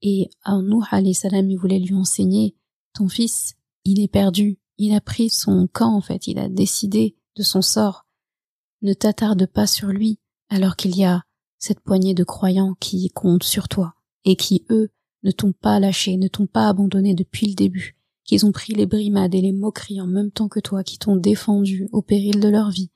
Et 0.01 0.29
alayhi 0.43 1.13
salam, 1.13 1.49
il 1.49 1.57
voulait 1.57 1.79
lui 1.79 1.95
enseigner, 1.95 2.55
ton 2.93 3.07
fils, 3.07 3.55
il 3.83 3.99
est 3.99 4.07
perdu, 4.07 4.59
il 4.77 4.93
a 4.93 5.01
pris 5.01 5.29
son 5.29 5.67
camp 5.71 5.95
en 5.95 6.01
fait, 6.01 6.27
il 6.27 6.39
a 6.39 6.49
décidé 6.49 7.15
de 7.35 7.43
son 7.43 7.61
sort. 7.61 8.05
Ne 8.81 8.93
t'attarde 8.93 9.45
pas 9.47 9.67
sur 9.67 9.87
lui, 9.87 10.19
alors 10.49 10.75
qu'il 10.75 10.95
y 10.95 11.05
a 11.05 11.23
cette 11.57 11.79
poignée 11.79 12.13
de 12.13 12.23
croyants 12.23 12.75
qui 12.79 13.09
comptent 13.09 13.43
sur 13.43 13.67
toi 13.67 13.95
et 14.25 14.35
qui, 14.35 14.65
eux, 14.69 14.89
ne 15.23 15.31
t'ont 15.31 15.53
pas 15.53 15.79
lâché, 15.79 16.17
ne 16.17 16.27
t'ont 16.27 16.47
pas 16.47 16.67
abandonné 16.67 17.15
depuis 17.15 17.47
le 17.47 17.55
début, 17.55 17.97
qu'ils 18.23 18.45
ont 18.45 18.51
pris 18.51 18.73
les 18.73 18.85
brimades 18.85 19.33
et 19.33 19.41
les 19.41 19.53
moqueries 19.53 20.01
en 20.01 20.07
même 20.07 20.31
temps 20.31 20.49
que 20.49 20.59
toi, 20.59 20.83
qui 20.83 20.99
t'ont 20.99 21.15
défendu 21.15 21.87
au 21.91 22.01
péril 22.01 22.39
de 22.39 22.49
leur 22.49 22.69
vie. 22.69 22.91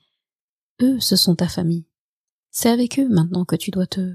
Eux, 0.80 1.00
ce 1.00 1.16
sont 1.16 1.34
ta 1.34 1.48
famille. 1.48 1.86
C'est 2.50 2.70
avec 2.70 2.98
eux 2.98 3.08
maintenant 3.08 3.44
que 3.44 3.56
tu 3.56 3.70
dois 3.70 3.86
te, 3.86 4.14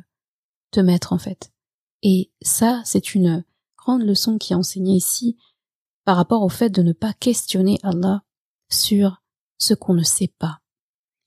te 0.72 0.80
mettre 0.80 1.14
en 1.14 1.18
fait. 1.18 1.52
Et 2.08 2.30
ça, 2.44 2.84
c'est 2.86 3.16
une 3.16 3.44
grande 3.76 4.04
leçon 4.04 4.38
qui 4.38 4.54
est 4.54 4.56
enseignée 4.56 4.96
ici 4.96 5.38
par 6.04 6.18
rapport 6.18 6.44
au 6.44 6.50
fait 6.50 6.70
de 6.70 6.84
ne 6.84 6.94
pas 6.94 7.14
questionner 7.14 7.80
Allah 7.82 8.22
sur 8.70 9.24
ce 9.58 9.74
qu'on 9.74 9.96
ne 9.96 10.04
sait 10.04 10.32
pas. 10.38 10.60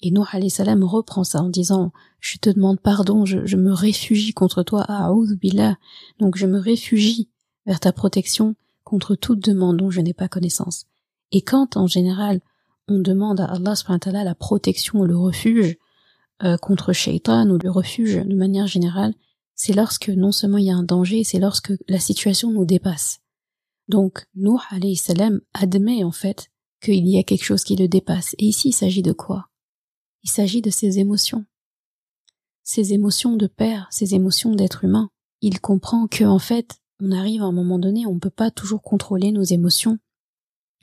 Et 0.01 0.13
Nuh 0.13 0.49
salam 0.49 0.85
reprend 0.85 1.25
ça 1.25 1.43
en 1.43 1.49
disant 1.49 1.91
Je 2.21 2.39
te 2.39 2.49
demande 2.49 2.79
pardon, 2.79 3.25
je, 3.27 3.57
me 3.57 3.73
réfugie 3.73 4.33
contre 4.33 4.63
toi, 4.63 4.87
billah. 5.41 5.77
Donc 6.21 6.37
je 6.37 6.47
me 6.47 6.61
réfugie 6.61 7.29
vers 7.67 7.81
ta 7.81 7.93
protection 7.93 8.55
contre 8.85 9.17
toute 9.17 9.41
demande 9.41 9.79
dont 9.79 9.91
je 9.91 10.01
n'ai 10.01 10.15
pas 10.15 10.29
connaissance. 10.29 10.87
Et 11.33 11.43
quand 11.43 11.77
en 11.77 11.89
général 11.89 12.41
on 12.87 13.01
demande 13.01 13.41
à 13.41 13.47
Allah 13.47 13.75
la 14.23 14.35
protection 14.37 15.01
ou 15.01 15.07
le 15.07 15.19
refuge 15.19 15.77
euh, 16.45 16.57
contre 16.57 16.93
Shaitan 16.93 17.51
ou 17.51 17.59
le 17.59 17.69
refuge 17.69 18.15
de 18.25 18.37
manière 18.37 18.69
générale, 18.69 19.13
c'est 19.59 19.75
lorsque 19.75 20.09
non 20.09 20.31
seulement 20.31 20.59
il 20.59 20.67
y 20.67 20.71
a 20.71 20.77
un 20.77 20.85
danger, 20.85 21.25
c'est 21.25 21.41
lorsque 21.41 21.73
la 21.89 21.99
situation 21.99 22.53
nous 22.53 22.65
dépasse. 22.65 23.19
Donc 23.89 24.25
Nuh 24.37 24.61
alayhi 24.71 24.97
salam 24.97 25.41
admet 25.53 26.05
en 26.05 26.13
fait 26.13 26.51
qu'il 26.81 27.07
y 27.09 27.19
a 27.19 27.25
quelque 27.25 27.45
chose 27.45 27.65
qui 27.65 27.75
le 27.75 27.89
dépasse. 27.89 28.35
Et 28.39 28.47
ici 28.47 28.69
il 28.69 28.73
s'agit 28.73 29.03
de 29.03 29.13
quoi? 29.13 29.49
Il 30.23 30.31
s'agit 30.31 30.63
de 30.63 30.71
ses 30.71 31.01
émotions. 31.01 31.45
Ses 32.63 32.93
émotions 32.93 33.37
de 33.37 33.49
père, 33.49 33.89
ses 33.91 34.15
émotions 34.15 34.55
d'être 34.55 34.85
humain. 34.85 35.11
Il 35.41 35.61
comprend 35.61 36.07
que, 36.07 36.25
en 36.25 36.39
fait, 36.39 36.77
on 37.01 37.13
arrive 37.13 37.43
à 37.43 37.47
un 37.47 37.53
moment 37.53 37.79
donné, 37.79 38.07
on 38.07 38.15
ne 38.15 38.21
peut 38.21 38.31
pas 38.31 38.51
toujours 38.51 38.83
contrôler 38.83 39.33
nos 39.33 39.43
émotions. 39.43 39.99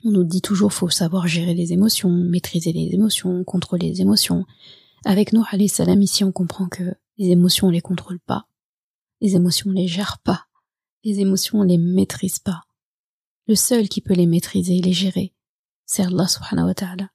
On 0.04 0.10
nous 0.10 0.24
dit 0.24 0.42
toujours 0.42 0.72
faut 0.72 0.90
savoir 0.90 1.28
gérer 1.28 1.54
les 1.54 1.72
émotions, 1.72 2.10
maîtriser 2.10 2.72
les 2.72 2.92
émotions, 2.92 3.42
contrôler 3.44 3.88
les 3.88 4.00
émotions. 4.02 4.44
Avec 5.04 5.32
nous, 5.32 5.44
alayhi 5.50 5.68
salam, 5.68 6.02
ici, 6.02 6.24
on 6.24 6.32
comprend 6.32 6.68
que 6.68 6.94
les 7.16 7.28
émotions, 7.28 7.68
on 7.68 7.70
les 7.70 7.80
contrôle 7.80 8.20
pas. 8.20 8.46
Les 9.20 9.34
émotions, 9.34 9.70
on 9.70 9.72
les 9.72 9.88
gère 9.88 10.18
pas. 10.18 10.46
Les 11.04 11.20
émotions, 11.20 11.60
on 11.60 11.62
les 11.62 11.78
maîtrise 11.78 12.38
pas. 12.38 12.62
Le 13.46 13.54
seul 13.54 13.88
qui 13.88 14.00
peut 14.00 14.14
les 14.14 14.26
maîtriser 14.26 14.76
et 14.76 14.82
les 14.82 14.92
gérer, 14.92 15.34
c'est 15.84 16.02
Allah 16.02 16.26
subhanahu 16.26 16.66
wa 16.66 16.74
ta'ala. 16.74 17.10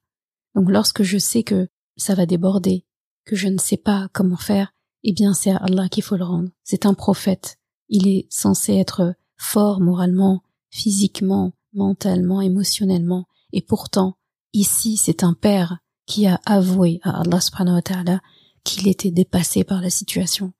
Donc 0.54 0.70
lorsque 0.70 1.02
je 1.02 1.18
sais 1.18 1.42
que 1.42 1.68
ça 1.96 2.14
va 2.14 2.26
déborder, 2.26 2.86
que 3.24 3.36
je 3.36 3.48
ne 3.48 3.58
sais 3.58 3.76
pas 3.76 4.08
comment 4.12 4.36
faire, 4.36 4.72
eh 5.04 5.12
bien 5.12 5.34
c'est 5.34 5.50
Allah 5.50 5.88
qu'il 5.88 6.02
faut 6.02 6.16
le 6.16 6.24
rendre. 6.24 6.50
C'est 6.64 6.86
un 6.86 6.94
prophète. 6.94 7.58
Il 7.88 8.08
est 8.08 8.26
censé 8.30 8.74
être 8.74 9.14
fort 9.36 9.80
moralement, 9.80 10.42
physiquement, 10.70 11.52
mentalement, 11.74 12.40
émotionnellement. 12.40 13.26
Et 13.52 13.60
pourtant, 13.60 14.16
ici, 14.52 14.96
c'est 14.96 15.24
un 15.24 15.34
père 15.34 15.78
qui 16.06 16.26
a 16.26 16.40
avoué 16.46 17.00
à 17.02 17.20
Allah 17.20 17.40
subhanahu 17.40 17.74
wa 17.74 17.82
ta'ala 17.82 18.20
qu'il 18.64 18.88
était 18.88 19.10
dépassé 19.10 19.64
par 19.64 19.80
la 19.80 19.90
situation. 19.90 20.52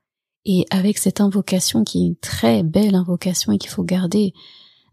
Et 0.44 0.66
avec 0.70 0.98
cette 0.98 1.20
invocation 1.20 1.84
qui 1.84 2.02
est 2.02 2.06
une 2.06 2.16
très 2.16 2.62
belle 2.62 2.94
invocation 2.94 3.52
et 3.52 3.58
qu'il 3.58 3.70
faut 3.70 3.84
garder, 3.84 4.32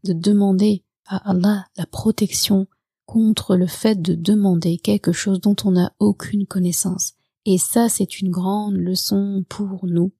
de 0.03 0.13
demander 0.13 0.83
à 1.05 1.31
Allah 1.31 1.65
la 1.77 1.85
protection 1.85 2.67
contre 3.05 3.55
le 3.55 3.65
fait 3.65 3.99
de 3.99 4.13
demander 4.13 4.77
quelque 4.77 5.11
chose 5.11 5.41
dont 5.41 5.55
on 5.65 5.71
n'a 5.71 5.91
aucune 5.99 6.45
connaissance. 6.45 7.13
Et 7.45 7.57
ça, 7.57 7.89
c'est 7.89 8.19
une 8.19 8.29
grande 8.29 8.75
leçon 8.75 9.43
pour 9.49 9.79
nous. 9.87 10.11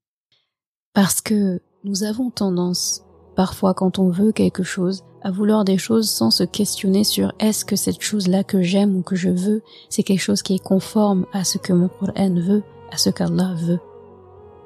Parce 0.93 1.21
que 1.21 1.62
nous 1.83 2.03
avons 2.03 2.31
tendance, 2.31 3.03
parfois 3.36 3.75
quand 3.75 4.00
on 4.00 4.09
veut 4.09 4.31
quelque 4.31 4.63
chose, 4.63 5.03
à 5.21 5.29
vouloir 5.29 5.65
des 5.65 5.77
choses 5.77 6.09
sans 6.09 6.31
se 6.31 6.43
questionner 6.43 7.03
sur 7.03 7.31
est-ce 7.39 7.63
que 7.63 7.75
cette 7.75 8.01
chose-là 8.01 8.43
que 8.43 8.63
j'aime 8.63 8.95
ou 8.95 9.03
que 9.03 9.15
je 9.15 9.29
veux, 9.29 9.62
c'est 9.89 10.03
quelque 10.03 10.21
chose 10.21 10.41
qui 10.41 10.55
est 10.55 10.63
conforme 10.63 11.27
à 11.31 11.43
ce 11.43 11.59
que 11.59 11.74
mon 11.74 11.89
Coran 11.89 12.33
veut, 12.33 12.63
à 12.91 12.98
ce 12.98 13.12
qu'Allah 13.12 13.53
veut. 13.55 13.79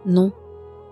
Non. 0.06 0.32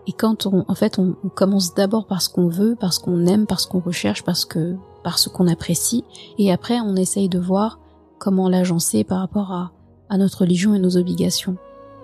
Et 0.08 0.14
quand 0.14 0.46
on, 0.46 0.66
en 0.68 0.76
fait, 0.76 1.00
on, 1.00 1.16
commence 1.36 1.74
d'abord 1.74 2.08
par 2.08 2.22
ce 2.22 2.30
qu'on 2.30 2.48
veut, 2.48 2.76
parce 2.80 3.00
qu'on 3.00 3.26
aime, 3.28 3.46
parce 3.46 3.66
qu'on 3.66 3.80
recherche, 3.80 4.24
parce 4.24 4.46
que 4.46 4.76
par 5.04 5.20
ce 5.20 5.30
qu'on 5.30 5.48
apprécie, 5.48 6.04
et 6.38 6.52
après 6.52 6.80
on 6.80 6.96
essaye 6.96 7.30
de 7.30 7.40
voir 7.40 7.80
comment 8.20 8.50
l'agencer 8.50 9.04
par 9.04 9.20
rapport 9.20 9.52
à, 9.52 9.72
à 10.10 10.18
notre 10.18 10.40
religion 10.42 10.74
et 10.74 10.80
nos 10.80 10.98
obligations. 10.98 11.58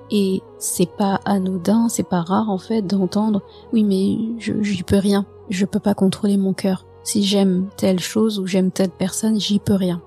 Et 0.09 0.41
c'est 0.57 0.89
pas 0.89 1.19
anodin, 1.25 1.89
c'est 1.89 2.07
pas 2.07 2.21
rare 2.21 2.49
en 2.49 2.57
fait 2.57 2.81
d'entendre 2.81 3.41
oui 3.73 3.83
mais 3.83 4.39
je 4.39 4.53
j'y 4.63 4.83
peux 4.83 4.97
rien, 4.97 5.25
je 5.49 5.65
peux 5.65 5.81
pas 5.81 5.93
contrôler 5.93 6.37
mon 6.37 6.53
cœur. 6.53 6.85
Si 7.03 7.23
j'aime 7.23 7.67
telle 7.77 7.99
chose 7.99 8.39
ou 8.39 8.47
j'aime 8.47 8.71
telle 8.71 8.89
personne, 8.89 9.39
j'y 9.39 9.59
peux 9.59 9.73
rien. 9.73 10.01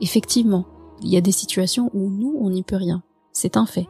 Effectivement, 0.00 0.66
il 1.02 1.08
y 1.08 1.16
a 1.16 1.20
des 1.20 1.32
situations 1.32 1.90
où 1.94 2.10
nous 2.10 2.36
on 2.40 2.50
n'y 2.50 2.62
peut 2.62 2.76
rien, 2.76 3.02
c'est 3.32 3.56
un 3.56 3.66
fait. 3.66 3.88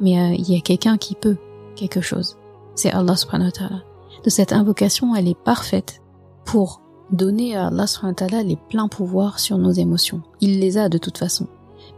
Mais 0.00 0.20
euh, 0.20 0.34
il 0.36 0.48
y 0.48 0.56
a 0.56 0.60
quelqu'un 0.60 0.96
qui 0.96 1.14
peut 1.14 1.36
quelque 1.74 2.00
chose. 2.00 2.36
C'est 2.74 2.92
Allah 2.92 3.16
subhanahu 3.16 3.48
wa 3.48 3.52
ta'ala. 3.52 3.82
De 4.24 4.30
cette 4.30 4.52
invocation, 4.52 5.14
elle 5.14 5.28
est 5.28 5.38
parfaite 5.38 6.00
pour 6.44 6.80
donner 7.10 7.56
à 7.56 7.66
Allah 7.66 8.42
les 8.42 8.56
pleins 8.56 8.88
pouvoirs 8.88 9.38
sur 9.38 9.58
nos 9.58 9.72
émotions. 9.72 10.22
Il 10.40 10.60
les 10.60 10.78
a 10.78 10.88
de 10.88 10.98
toute 10.98 11.18
façon. 11.18 11.46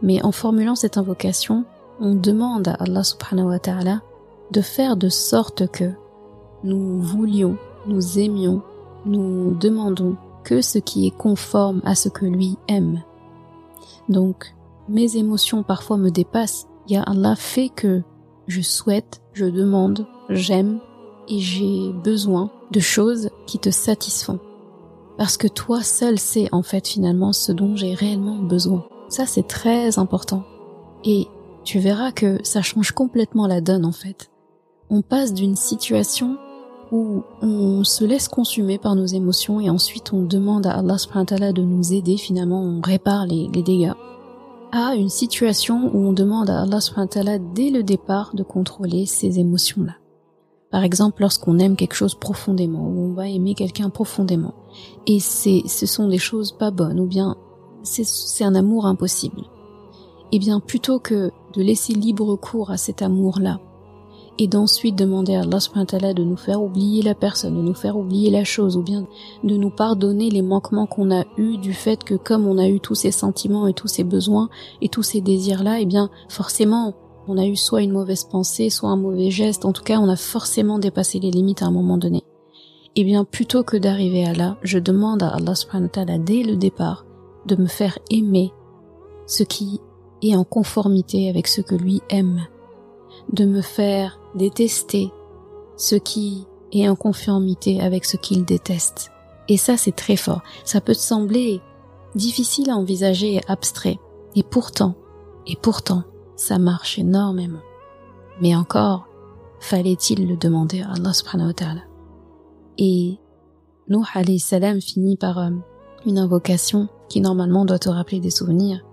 Mais 0.01 0.23
en 0.23 0.31
formulant 0.31 0.75
cette 0.75 0.97
invocation, 0.97 1.65
on 1.99 2.15
demande 2.15 2.67
à 2.67 2.73
Allah 2.73 3.03
subhanahu 3.03 3.47
wa 3.47 3.59
ta'ala 3.59 4.01
de 4.51 4.61
faire 4.61 4.97
de 4.97 5.09
sorte 5.09 5.67
que 5.71 5.91
nous 6.63 6.99
voulions, 6.99 7.57
nous 7.87 8.19
aimions, 8.19 8.61
nous 9.05 9.55
demandons 9.55 10.17
que 10.43 10.61
ce 10.61 10.77
qui 10.77 11.07
est 11.07 11.15
conforme 11.15 11.81
à 11.85 11.95
ce 11.95 12.09
que 12.09 12.25
lui 12.25 12.57
aime. 12.67 13.01
Donc, 14.09 14.55
mes 14.89 15.17
émotions 15.17 15.63
parfois 15.63 15.97
me 15.97 16.11
dépassent. 16.11 16.67
Ya 16.87 17.01
Allah 17.03 17.35
fait 17.35 17.69
que 17.69 18.03
je 18.47 18.61
souhaite, 18.61 19.21
je 19.33 19.45
demande, 19.45 20.07
j'aime 20.29 20.79
et 21.27 21.39
j'ai 21.39 21.91
besoin 22.03 22.51
de 22.71 22.79
choses 22.79 23.29
qui 23.47 23.59
te 23.59 23.69
satisfont. 23.69 24.39
Parce 25.17 25.37
que 25.37 25.47
toi 25.47 25.81
seul 25.81 26.19
sais 26.19 26.49
en 26.51 26.61
fait 26.61 26.87
finalement 26.87 27.33
ce 27.33 27.51
dont 27.51 27.75
j'ai 27.75 27.93
réellement 27.93 28.37
besoin. 28.37 28.85
Ça 29.09 29.25
c'est 29.25 29.47
très 29.47 29.97
important. 29.97 30.43
Et 31.03 31.27
tu 31.63 31.79
verras 31.79 32.11
que 32.11 32.39
ça 32.43 32.61
change 32.61 32.91
complètement 32.91 33.47
la 33.47 33.61
donne 33.61 33.85
en 33.85 33.91
fait. 33.91 34.29
On 34.89 35.01
passe 35.01 35.33
d'une 35.33 35.55
situation 35.55 36.37
où 36.91 37.23
on 37.41 37.83
se 37.83 38.05
laisse 38.05 38.27
consumer 38.27 38.77
par 38.77 38.95
nos 38.95 39.05
émotions 39.05 39.59
et 39.59 39.69
ensuite 39.69 40.13
on 40.13 40.21
demande 40.21 40.67
à 40.67 40.73
Allah 40.73 40.97
subhanahu 40.97 41.53
de 41.53 41.63
nous 41.63 41.93
aider, 41.93 42.17
finalement 42.17 42.61
on 42.61 42.81
répare 42.81 43.25
les, 43.25 43.49
les 43.53 43.63
dégâts, 43.63 43.93
à 44.75 44.95
une 44.95 45.09
situation 45.09 45.89
où 45.93 45.99
on 45.99 46.13
demande 46.13 46.49
à 46.49 46.61
Allah 46.61 47.39
dès 47.53 47.69
le 47.69 47.81
départ 47.81 48.35
de 48.35 48.43
contrôler 48.43 49.05
ces 49.05 49.39
émotions-là. 49.39 49.95
Par 50.69 50.83
exemple, 50.83 51.21
lorsqu'on 51.21 51.59
aime 51.59 51.77
quelque 51.77 51.93
chose 51.93 52.15
profondément, 52.15 52.85
ou 52.85 53.11
on 53.11 53.13
va 53.13 53.29
aimer 53.29 53.55
quelqu'un 53.55 53.89
profondément, 53.89 54.53
et 55.07 55.21
c'est, 55.21 55.63
ce 55.67 55.85
sont 55.85 56.09
des 56.09 56.17
choses 56.17 56.51
pas 56.51 56.71
bonnes, 56.71 56.99
ou 56.99 57.07
bien 57.07 57.37
c'est 57.83 58.43
un 58.43 58.55
amour 58.55 58.85
impossible. 58.85 59.43
Eh 60.33 60.39
bien, 60.39 60.59
plutôt 60.59 60.99
que 60.99 61.31
de 61.53 61.61
laisser 61.61 61.93
libre 61.93 62.35
cours 62.35 62.71
à 62.71 62.77
cet 62.77 63.01
amour-là, 63.01 63.61
et 64.37 64.47
d'ensuite 64.47 64.95
demander 64.95 65.35
à 65.35 65.41
Allah 65.41 65.59
subhanahu 65.59 66.13
de 66.13 66.23
nous 66.23 66.37
faire 66.37 66.61
oublier 66.61 67.01
la 67.01 67.15
personne, 67.15 67.55
de 67.55 67.61
nous 67.61 67.73
faire 67.73 67.97
oublier 67.97 68.29
la 68.29 68.43
chose, 68.43 68.77
ou 68.77 68.81
bien 68.81 69.07
de 69.43 69.55
nous 69.55 69.69
pardonner 69.69 70.29
les 70.29 70.41
manquements 70.41 70.87
qu'on 70.87 71.11
a 71.11 71.23
eus 71.37 71.57
du 71.57 71.73
fait 71.73 72.03
que 72.03 72.15
comme 72.15 72.47
on 72.47 72.57
a 72.57 72.67
eu 72.67 72.79
tous 72.79 72.95
ces 72.95 73.11
sentiments 73.11 73.67
et 73.67 73.73
tous 73.73 73.87
ces 73.87 74.03
besoins 74.03 74.49
et 74.81 74.89
tous 74.89 75.03
ces 75.03 75.21
désirs-là, 75.21 75.79
eh 75.79 75.85
bien 75.85 76.09
forcément 76.29 76.93
on 77.27 77.37
a 77.37 77.45
eu 77.45 77.55
soit 77.55 77.81
une 77.81 77.91
mauvaise 77.91 78.23
pensée, 78.23 78.69
soit 78.69 78.89
un 78.89 78.97
mauvais 78.97 79.31
geste, 79.31 79.65
en 79.65 79.71
tout 79.71 79.83
cas 79.83 79.99
on 79.99 80.09
a 80.09 80.15
forcément 80.15 80.79
dépassé 80.79 81.19
les 81.19 81.31
limites 81.31 81.61
à 81.61 81.67
un 81.67 81.71
moment 81.71 81.97
donné. 81.97 82.23
Eh 82.95 83.03
bien 83.03 83.25
plutôt 83.25 83.63
que 83.63 83.77
d'arriver 83.77 84.25
à 84.25 84.33
là, 84.33 84.57
je 84.61 84.79
demande 84.79 85.23
à 85.23 85.29
Allah 85.29 85.55
subhanahu 85.55 85.89
dès 86.23 86.43
le 86.43 86.55
départ 86.55 87.05
de 87.45 87.55
me 87.55 87.67
faire 87.67 87.97
aimer 88.09 88.53
ce 89.27 89.43
qui 89.43 89.81
est 90.21 90.35
en 90.35 90.43
conformité 90.43 91.29
avec 91.29 91.47
ce 91.47 91.61
que 91.61 91.75
lui 91.75 92.01
aime, 92.09 92.41
de 93.31 93.45
me 93.45 93.61
faire 93.61 94.19
détester 94.35 95.11
ce 95.77 95.95
qui 95.95 96.45
est 96.71 96.87
en 96.87 96.95
conformité 96.95 97.81
avec 97.81 98.05
ce 98.05 98.17
qu'il 98.17 98.45
déteste. 98.45 99.11
Et 99.47 99.57
ça, 99.57 99.77
c'est 99.77 99.95
très 99.95 100.15
fort. 100.15 100.41
Ça 100.63 100.81
peut 100.81 100.93
sembler 100.93 101.61
difficile 102.15 102.69
à 102.69 102.75
envisager 102.75 103.35
et 103.35 103.41
abstrait. 103.47 103.99
Et 104.35 104.43
pourtant, 104.43 104.95
et 105.47 105.55
pourtant, 105.55 106.03
ça 106.35 106.57
marche 106.57 106.97
énormément. 106.99 107.61
Mais 108.41 108.55
encore, 108.55 109.07
fallait-il 109.59 110.27
le 110.27 110.35
demander 110.35 110.81
à 110.81 110.91
Allah 110.93 111.13
subhanahu 111.13 111.47
wa 111.47 111.53
ta'ala. 111.53 111.81
Et 112.77 113.17
Nuh 113.87 114.03
alayhi 114.13 114.39
salam 114.39 114.81
finit 114.81 115.15
par 115.15 115.37
euh, 115.37 115.51
une 116.05 116.17
invocation 116.17 116.89
qui 117.07 117.21
normalement 117.21 117.65
doit 117.65 117.79
te 117.79 117.89
rappeler 117.89 118.19
des 118.19 118.31
souvenirs. 118.31 118.83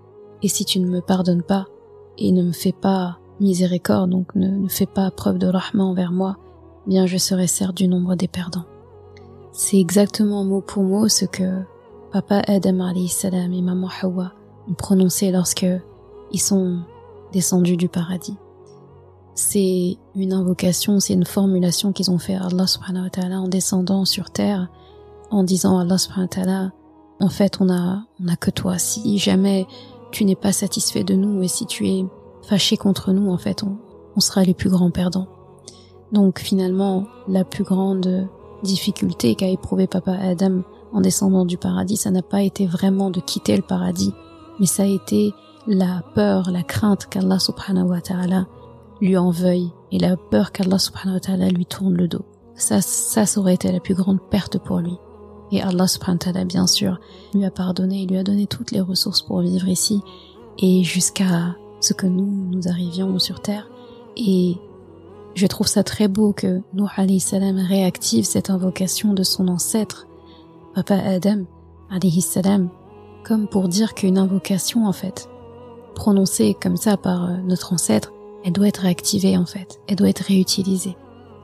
Et 0.41 0.47
si 0.47 0.65
tu 0.65 0.79
ne 0.79 0.87
me 0.87 1.01
pardonnes 1.01 1.43
pas 1.43 1.65
et 2.17 2.31
ne 2.31 2.43
me 2.43 2.51
fais 2.51 2.73
pas 2.73 3.17
miséricorde, 3.43 4.09
donc 4.09 4.33
ne, 4.35 4.67
fais 4.67 4.85
pas 4.85 5.11
preuve 5.11 5.37
de 5.37 5.47
rahma 5.47 5.83
envers 5.83 6.11
moi, 6.11 6.37
bien 6.87 7.05
je 7.05 7.17
serai 7.17 7.47
certes 7.47 7.77
du 7.77 7.87
nombre 7.87 8.15
des 8.15 8.27
perdants. 8.27 8.65
C'est 9.51 9.77
exactement 9.77 10.43
mot 10.43 10.61
pour 10.61 10.83
mot 10.83 11.07
ce 11.07 11.25
que 11.25 11.61
papa 12.11 12.41
Adam 12.47 12.93
salam 13.07 13.53
et 13.53 13.61
maman 13.61 13.89
Hawa 14.01 14.31
ont 14.69 14.73
prononcé 14.73 15.31
lorsque 15.31 15.67
ils 16.31 16.41
sont 16.41 16.79
descendus 17.31 17.77
du 17.77 17.89
paradis. 17.89 18.35
C'est 19.35 19.97
une 20.15 20.33
invocation, 20.33 20.99
c'est 20.99 21.13
une 21.13 21.25
formulation 21.25 21.91
qu'ils 21.91 22.11
ont 22.11 22.19
fait 22.19 22.35
à 22.35 22.45
Allah 22.45 22.67
subhanahu 22.67 23.03
wa 23.03 23.09
ta'ala 23.09 23.41
en 23.41 23.47
descendant 23.47 24.05
sur 24.05 24.29
terre, 24.29 24.69
en 25.31 25.43
disant 25.43 25.77
à 25.77 25.81
Allah 25.81 25.97
subhanahu 25.97 26.25
wa 26.25 26.35
ta'ala, 26.35 26.71
en 27.19 27.29
fait 27.29 27.59
on 27.59 27.69
a, 27.69 28.03
on 28.23 28.27
a 28.27 28.35
que 28.35 28.51
toi. 28.51 28.77
Si 28.77 29.17
jamais 29.17 29.67
tu 30.11 30.25
n'es 30.25 30.35
pas 30.35 30.51
satisfait 30.51 31.03
de 31.03 31.15
nous 31.15 31.41
et 31.41 31.47
si 31.47 31.65
tu 31.65 31.87
es 31.87 32.05
fâché 32.43 32.77
contre 32.77 33.11
nous, 33.11 33.31
en 33.31 33.37
fait, 33.37 33.63
on, 34.15 34.19
sera 34.19 34.43
les 34.43 34.53
plus 34.53 34.69
grands 34.69 34.91
perdants. 34.91 35.27
Donc 36.11 36.39
finalement, 36.39 37.05
la 37.27 37.43
plus 37.43 37.63
grande 37.63 38.27
difficulté 38.61 39.35
qu'a 39.35 39.47
éprouvé 39.47 39.87
papa 39.87 40.13
Adam 40.13 40.61
en 40.93 41.01
descendant 41.01 41.45
du 41.45 41.57
paradis, 41.57 41.97
ça 41.97 42.11
n'a 42.11 42.21
pas 42.21 42.43
été 42.43 42.67
vraiment 42.67 43.09
de 43.09 43.19
quitter 43.19 43.55
le 43.55 43.63
paradis, 43.63 44.13
mais 44.59 44.67
ça 44.67 44.83
a 44.83 44.85
été 44.85 45.33
la 45.65 46.03
peur, 46.13 46.51
la 46.51 46.61
crainte 46.61 47.07
qu'Allah 47.07 47.39
subhanahu 47.39 47.87
wa 47.89 48.01
ta'ala 48.01 48.45
lui 49.01 49.17
en 49.17 49.31
veuille 49.31 49.71
et 49.91 49.97
la 49.97 50.15
peur 50.15 50.51
qu'Allah 50.51 50.77
subhanahu 50.77 51.15
wa 51.15 51.19
ta'ala 51.19 51.49
lui 51.49 51.65
tourne 51.65 51.95
le 51.95 52.07
dos. 52.07 52.25
Ça, 52.55 52.81
ça, 52.81 53.25
ça 53.25 53.39
aurait 53.39 53.55
été 53.55 53.71
la 53.71 53.79
plus 53.79 53.95
grande 53.95 54.21
perte 54.29 54.59
pour 54.59 54.77
lui. 54.77 54.97
Et 55.51 55.61
Allah 55.61 55.87
subhanahu 55.87 56.19
wa 56.19 56.31
ta'ala, 56.31 56.45
bien 56.45 56.67
sûr, 56.67 56.99
lui 57.33 57.45
a 57.45 57.51
pardonné, 57.51 58.03
il 58.03 58.09
lui 58.09 58.17
a 58.17 58.23
donné 58.23 58.45
toutes 58.45 58.71
les 58.71 58.81
ressources 58.81 59.23
pour 59.23 59.39
vivre 59.39 59.67
ici 59.67 60.01
et 60.59 60.83
jusqu'à 60.83 61.55
ce 61.83 61.93
que 61.93 62.07
nous, 62.07 62.25
nous 62.25 62.67
arrivions 62.67 63.19
sur 63.19 63.41
Terre. 63.41 63.67
Et 64.15 64.57
je 65.35 65.47
trouve 65.47 65.67
ça 65.67 65.83
très 65.83 66.07
beau 66.07 66.33
que 66.33 66.61
Nuh 66.73 66.87
alayhi 66.95 67.19
salam 67.19 67.57
réactive 67.57 68.23
cette 68.25 68.49
invocation 68.49 69.13
de 69.13 69.23
son 69.23 69.47
ancêtre, 69.47 70.07
Papa 70.75 70.95
Adam 70.95 71.45
alayhi 71.89 72.21
salam, 72.21 72.69
comme 73.23 73.47
pour 73.47 73.67
dire 73.67 73.93
qu'une 73.93 74.17
invocation, 74.17 74.87
en 74.87 74.93
fait, 74.93 75.29
prononcée 75.95 76.55
comme 76.59 76.77
ça 76.77 76.97
par 76.97 77.25
euh, 77.25 77.37
notre 77.43 77.73
ancêtre, 77.73 78.13
elle 78.45 78.53
doit 78.53 78.67
être 78.67 78.81
réactivée, 78.81 79.37
en 79.37 79.45
fait. 79.45 79.79
Elle 79.87 79.95
doit 79.95 80.09
être 80.09 80.23
réutilisée. 80.23 80.97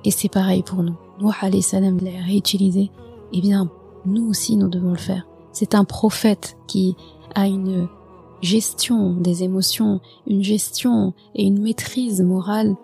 Et 0.03 0.11
c'est 0.11 0.29
pareil 0.29 0.63
pour 0.63 0.83
nous. 0.83 0.95
Nuh 1.21 1.31
alayhi 1.41 1.61
salam 1.61 1.97
l'a 1.99 2.23
réutilisée. 2.25 2.91
Eh 3.33 3.41
bien, 3.41 3.69
nous 4.05 4.29
aussi, 4.29 4.55
nous 4.55 4.69
devons 4.69 4.91
le 4.91 4.97
faire. 4.97 5.27
C'est 5.51 5.75
un 5.75 5.83
prophète 5.83 6.57
qui 6.67 6.95
a 7.35 7.47
une 7.47 7.87
gestion 8.41 9.13
des 9.13 9.43
émotions, 9.43 9.99
une 10.27 10.43
gestion 10.43 11.13
et 11.35 11.45
une 11.45 11.61
maîtrise 11.61 12.21
morale 12.21 12.75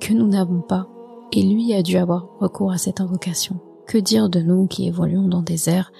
que 0.00 0.12
nous 0.12 0.26
n'avons 0.26 0.60
pas. 0.60 0.88
Et 1.32 1.42
lui 1.42 1.72
a 1.74 1.82
dû 1.82 1.96
avoir 1.96 2.28
recours 2.40 2.72
à 2.72 2.78
cette 2.78 3.00
invocation. 3.00 3.58
Que 3.86 3.98
dire 3.98 4.28
de 4.28 4.40
nous 4.40 4.66
qui 4.66 4.86
évoluons 4.86 5.28
dans 5.28 5.42
des 5.42 5.68
airs 5.68 5.92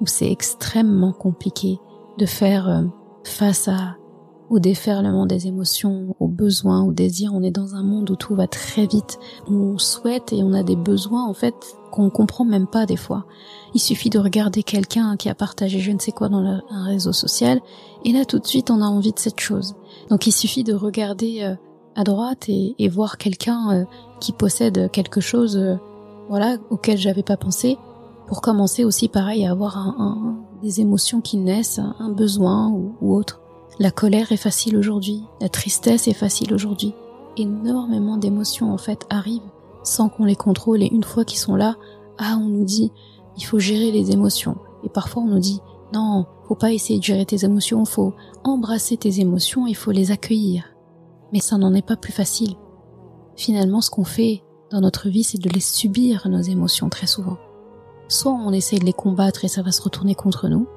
où 0.00 0.06
c'est 0.06 0.30
extrêmement 0.30 1.12
compliqué 1.12 1.78
de 2.18 2.26
faire 2.26 2.68
euh, 2.68 2.82
face 3.24 3.68
à 3.68 3.96
au 4.50 4.58
déferlement 4.58 5.26
des 5.26 5.46
émotions, 5.46 6.16
aux 6.18 6.26
besoins, 6.26 6.82
aux 6.82 6.92
désirs. 6.92 7.32
On 7.32 7.42
est 7.42 7.52
dans 7.52 7.76
un 7.76 7.84
monde 7.84 8.10
où 8.10 8.16
tout 8.16 8.34
va 8.34 8.48
très 8.48 8.86
vite, 8.86 9.18
où 9.48 9.54
on 9.54 9.78
souhaite 9.78 10.32
et 10.32 10.42
on 10.42 10.52
a 10.52 10.64
des 10.64 10.74
besoins 10.74 11.24
en 11.24 11.34
fait 11.34 11.54
qu'on 11.92 12.10
comprend 12.10 12.44
même 12.44 12.66
pas 12.66 12.84
des 12.84 12.96
fois. 12.96 13.26
Il 13.74 13.80
suffit 13.80 14.10
de 14.10 14.18
regarder 14.18 14.62
quelqu'un 14.62 15.16
qui 15.16 15.28
a 15.28 15.34
partagé 15.34 15.78
je 15.78 15.92
ne 15.92 15.98
sais 15.98 16.12
quoi 16.12 16.28
dans 16.28 16.38
un 16.38 16.84
réseau 16.84 17.12
social 17.12 17.60
et 18.04 18.12
là 18.12 18.24
tout 18.24 18.38
de 18.38 18.46
suite 18.46 18.70
on 18.70 18.82
a 18.82 18.86
envie 18.86 19.12
de 19.12 19.18
cette 19.18 19.40
chose. 19.40 19.74
Donc 20.08 20.26
il 20.26 20.32
suffit 20.32 20.64
de 20.64 20.74
regarder 20.74 21.42
euh, 21.42 21.54
à 21.94 22.04
droite 22.04 22.48
et, 22.48 22.88
voir 22.88 23.18
quelqu'un 23.18 23.70
euh, 23.70 23.84
qui 24.20 24.32
possède 24.32 24.90
quelque 24.90 25.20
chose 25.20 25.56
euh, 25.56 25.76
voilà 26.28 26.56
auquel 26.70 26.98
j'avais 26.98 27.22
pas 27.22 27.36
pensé 27.36 27.78
pour 28.26 28.40
commencer 28.40 28.84
aussi 28.84 29.08
pareil 29.08 29.44
à 29.44 29.50
avoir 29.50 29.92
des 30.62 30.80
émotions 30.80 31.20
qui 31.20 31.36
naissent, 31.36 31.80
un 31.98 32.10
besoin 32.10 32.68
ou, 32.68 32.94
ou 33.00 33.12
autre. 33.12 33.40
La 33.80 33.90
colère 33.90 34.30
est 34.30 34.36
facile 34.36 34.76
aujourd'hui, 34.76 35.24
la 35.40 35.48
tristesse 35.48 36.06
est 36.06 36.12
facile 36.12 36.54
aujourd'hui. 36.54 36.94
Énormément 37.36 38.18
d'émotions 38.18 38.72
en 38.72 38.78
fait 38.78 39.04
arrivent 39.10 39.40
sans 39.82 40.08
qu'on 40.08 40.26
les 40.26 40.36
contrôle 40.36 40.82
et 40.82 40.90
une 40.92 41.02
fois 41.02 41.24
qu'ils 41.24 41.38
sont 41.38 41.56
là, 41.56 41.76
ah 42.18 42.36
on 42.38 42.48
nous 42.48 42.64
dit 42.64 42.92
il 43.36 43.44
faut 43.44 43.58
gérer 43.58 43.90
les 43.90 44.10
émotions 44.10 44.56
et 44.84 44.88
parfois 44.88 45.22
on 45.22 45.26
nous 45.26 45.38
dit 45.38 45.60
non, 45.92 46.26
faut 46.46 46.54
pas 46.54 46.72
essayer 46.72 46.98
de 46.98 47.04
gérer 47.04 47.26
tes 47.26 47.44
émotions, 47.44 47.84
faut 47.84 48.14
embrasser 48.44 48.96
tes 48.96 49.20
émotions, 49.20 49.66
il 49.66 49.74
faut 49.74 49.90
les 49.90 50.12
accueillir. 50.12 50.64
Mais 51.32 51.40
ça 51.40 51.58
n'en 51.58 51.74
est 51.74 51.86
pas 51.86 51.96
plus 51.96 52.12
facile. 52.12 52.54
Finalement, 53.34 53.80
ce 53.80 53.90
qu'on 53.90 54.04
fait 54.04 54.44
dans 54.70 54.80
notre 54.80 55.08
vie, 55.08 55.24
c'est 55.24 55.40
de 55.40 55.50
les 55.50 55.60
subir, 55.60 56.28
nos 56.28 56.42
émotions, 56.42 56.88
très 56.88 57.08
souvent. 57.08 57.38
Soit 58.06 58.32
on 58.32 58.52
essaie 58.52 58.78
de 58.78 58.84
les 58.84 58.92
combattre 58.92 59.44
et 59.44 59.48
ça 59.48 59.62
va 59.62 59.72
se 59.72 59.82
retourner 59.82 60.14
contre 60.14 60.48
nous, 60.48 60.68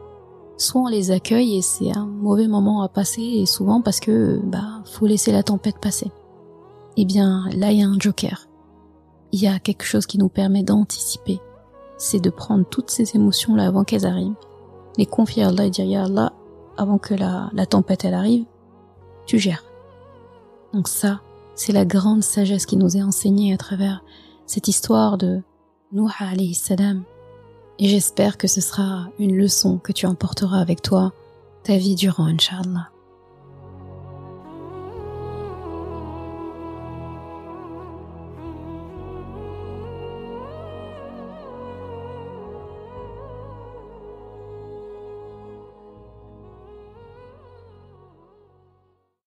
soit 0.58 0.82
on 0.82 0.88
les 0.88 1.12
accueille 1.12 1.58
et 1.58 1.62
c'est 1.62 1.96
un 1.96 2.08
mauvais 2.08 2.48
moment 2.48 2.82
à 2.82 2.90
passer 2.90 3.22
et 3.22 3.46
souvent 3.46 3.82
parce 3.82 4.00
que, 4.00 4.40
bah, 4.44 4.84
faut 4.86 5.06
laisser 5.06 5.32
la 5.32 5.44
tempête 5.44 5.80
passer. 5.80 6.12
Eh 6.98 7.06
bien, 7.06 7.46
là, 7.56 7.72
il 7.72 7.80
y 7.80 7.84
a 7.84 7.88
un 7.88 8.00
joker 8.00 8.48
il 9.34 9.42
y 9.42 9.48
a 9.48 9.60
quelque 9.60 9.84
chose 9.84 10.06
qui 10.06 10.20
nous 10.20 10.30
permet 10.30 10.64
d'anticiper. 10.64 11.42
C'est 12.06 12.20
de 12.20 12.30
prendre 12.30 12.66
toutes 12.66 12.92
ces 12.92 13.16
émotions-là 13.16 13.66
avant 13.66 13.86
qu'elles 13.86 14.06
arrivent, 14.06 14.36
les 14.98 15.06
confier 15.06 15.44
à 15.44 15.48
Allah 15.48 15.68
et 15.68 15.70
dire 15.70 15.86
Ya 15.86 16.04
Allah, 16.04 16.34
avant 16.76 16.98
que 16.98 17.14
la, 17.14 17.50
la 17.54 17.66
tempête 17.66 18.04
elle 18.04 18.14
arrive, 18.14 18.44
tu 19.26 19.40
gères. 19.40 19.64
Donc 20.74 20.90
ça, 20.90 21.22
c'est 21.56 21.72
la 21.72 21.86
grande 21.86 22.22
sagesse 22.22 22.66
qui 22.66 22.76
nous 22.76 22.98
est 22.98 23.02
enseignée 23.02 23.54
à 23.54 23.58
travers 23.58 24.04
cette 24.48 24.68
histoire 24.68 25.18
de 25.18 25.42
Nuh 25.94 26.12
alayhi 26.20 26.56
salam. 26.56 27.04
Et 27.80 27.88
j'espère 27.88 28.38
que 28.38 28.48
ce 28.50 28.60
sera 28.60 29.08
une 29.18 29.38
leçon 29.38 29.78
que 29.78 29.94
tu 29.94 30.06
emporteras 30.06 30.60
avec 30.60 30.82
toi 30.82 31.14
ta 31.64 31.78
vie 31.78 31.96
durant, 31.96 32.26
Inch'Allah. 32.26 32.90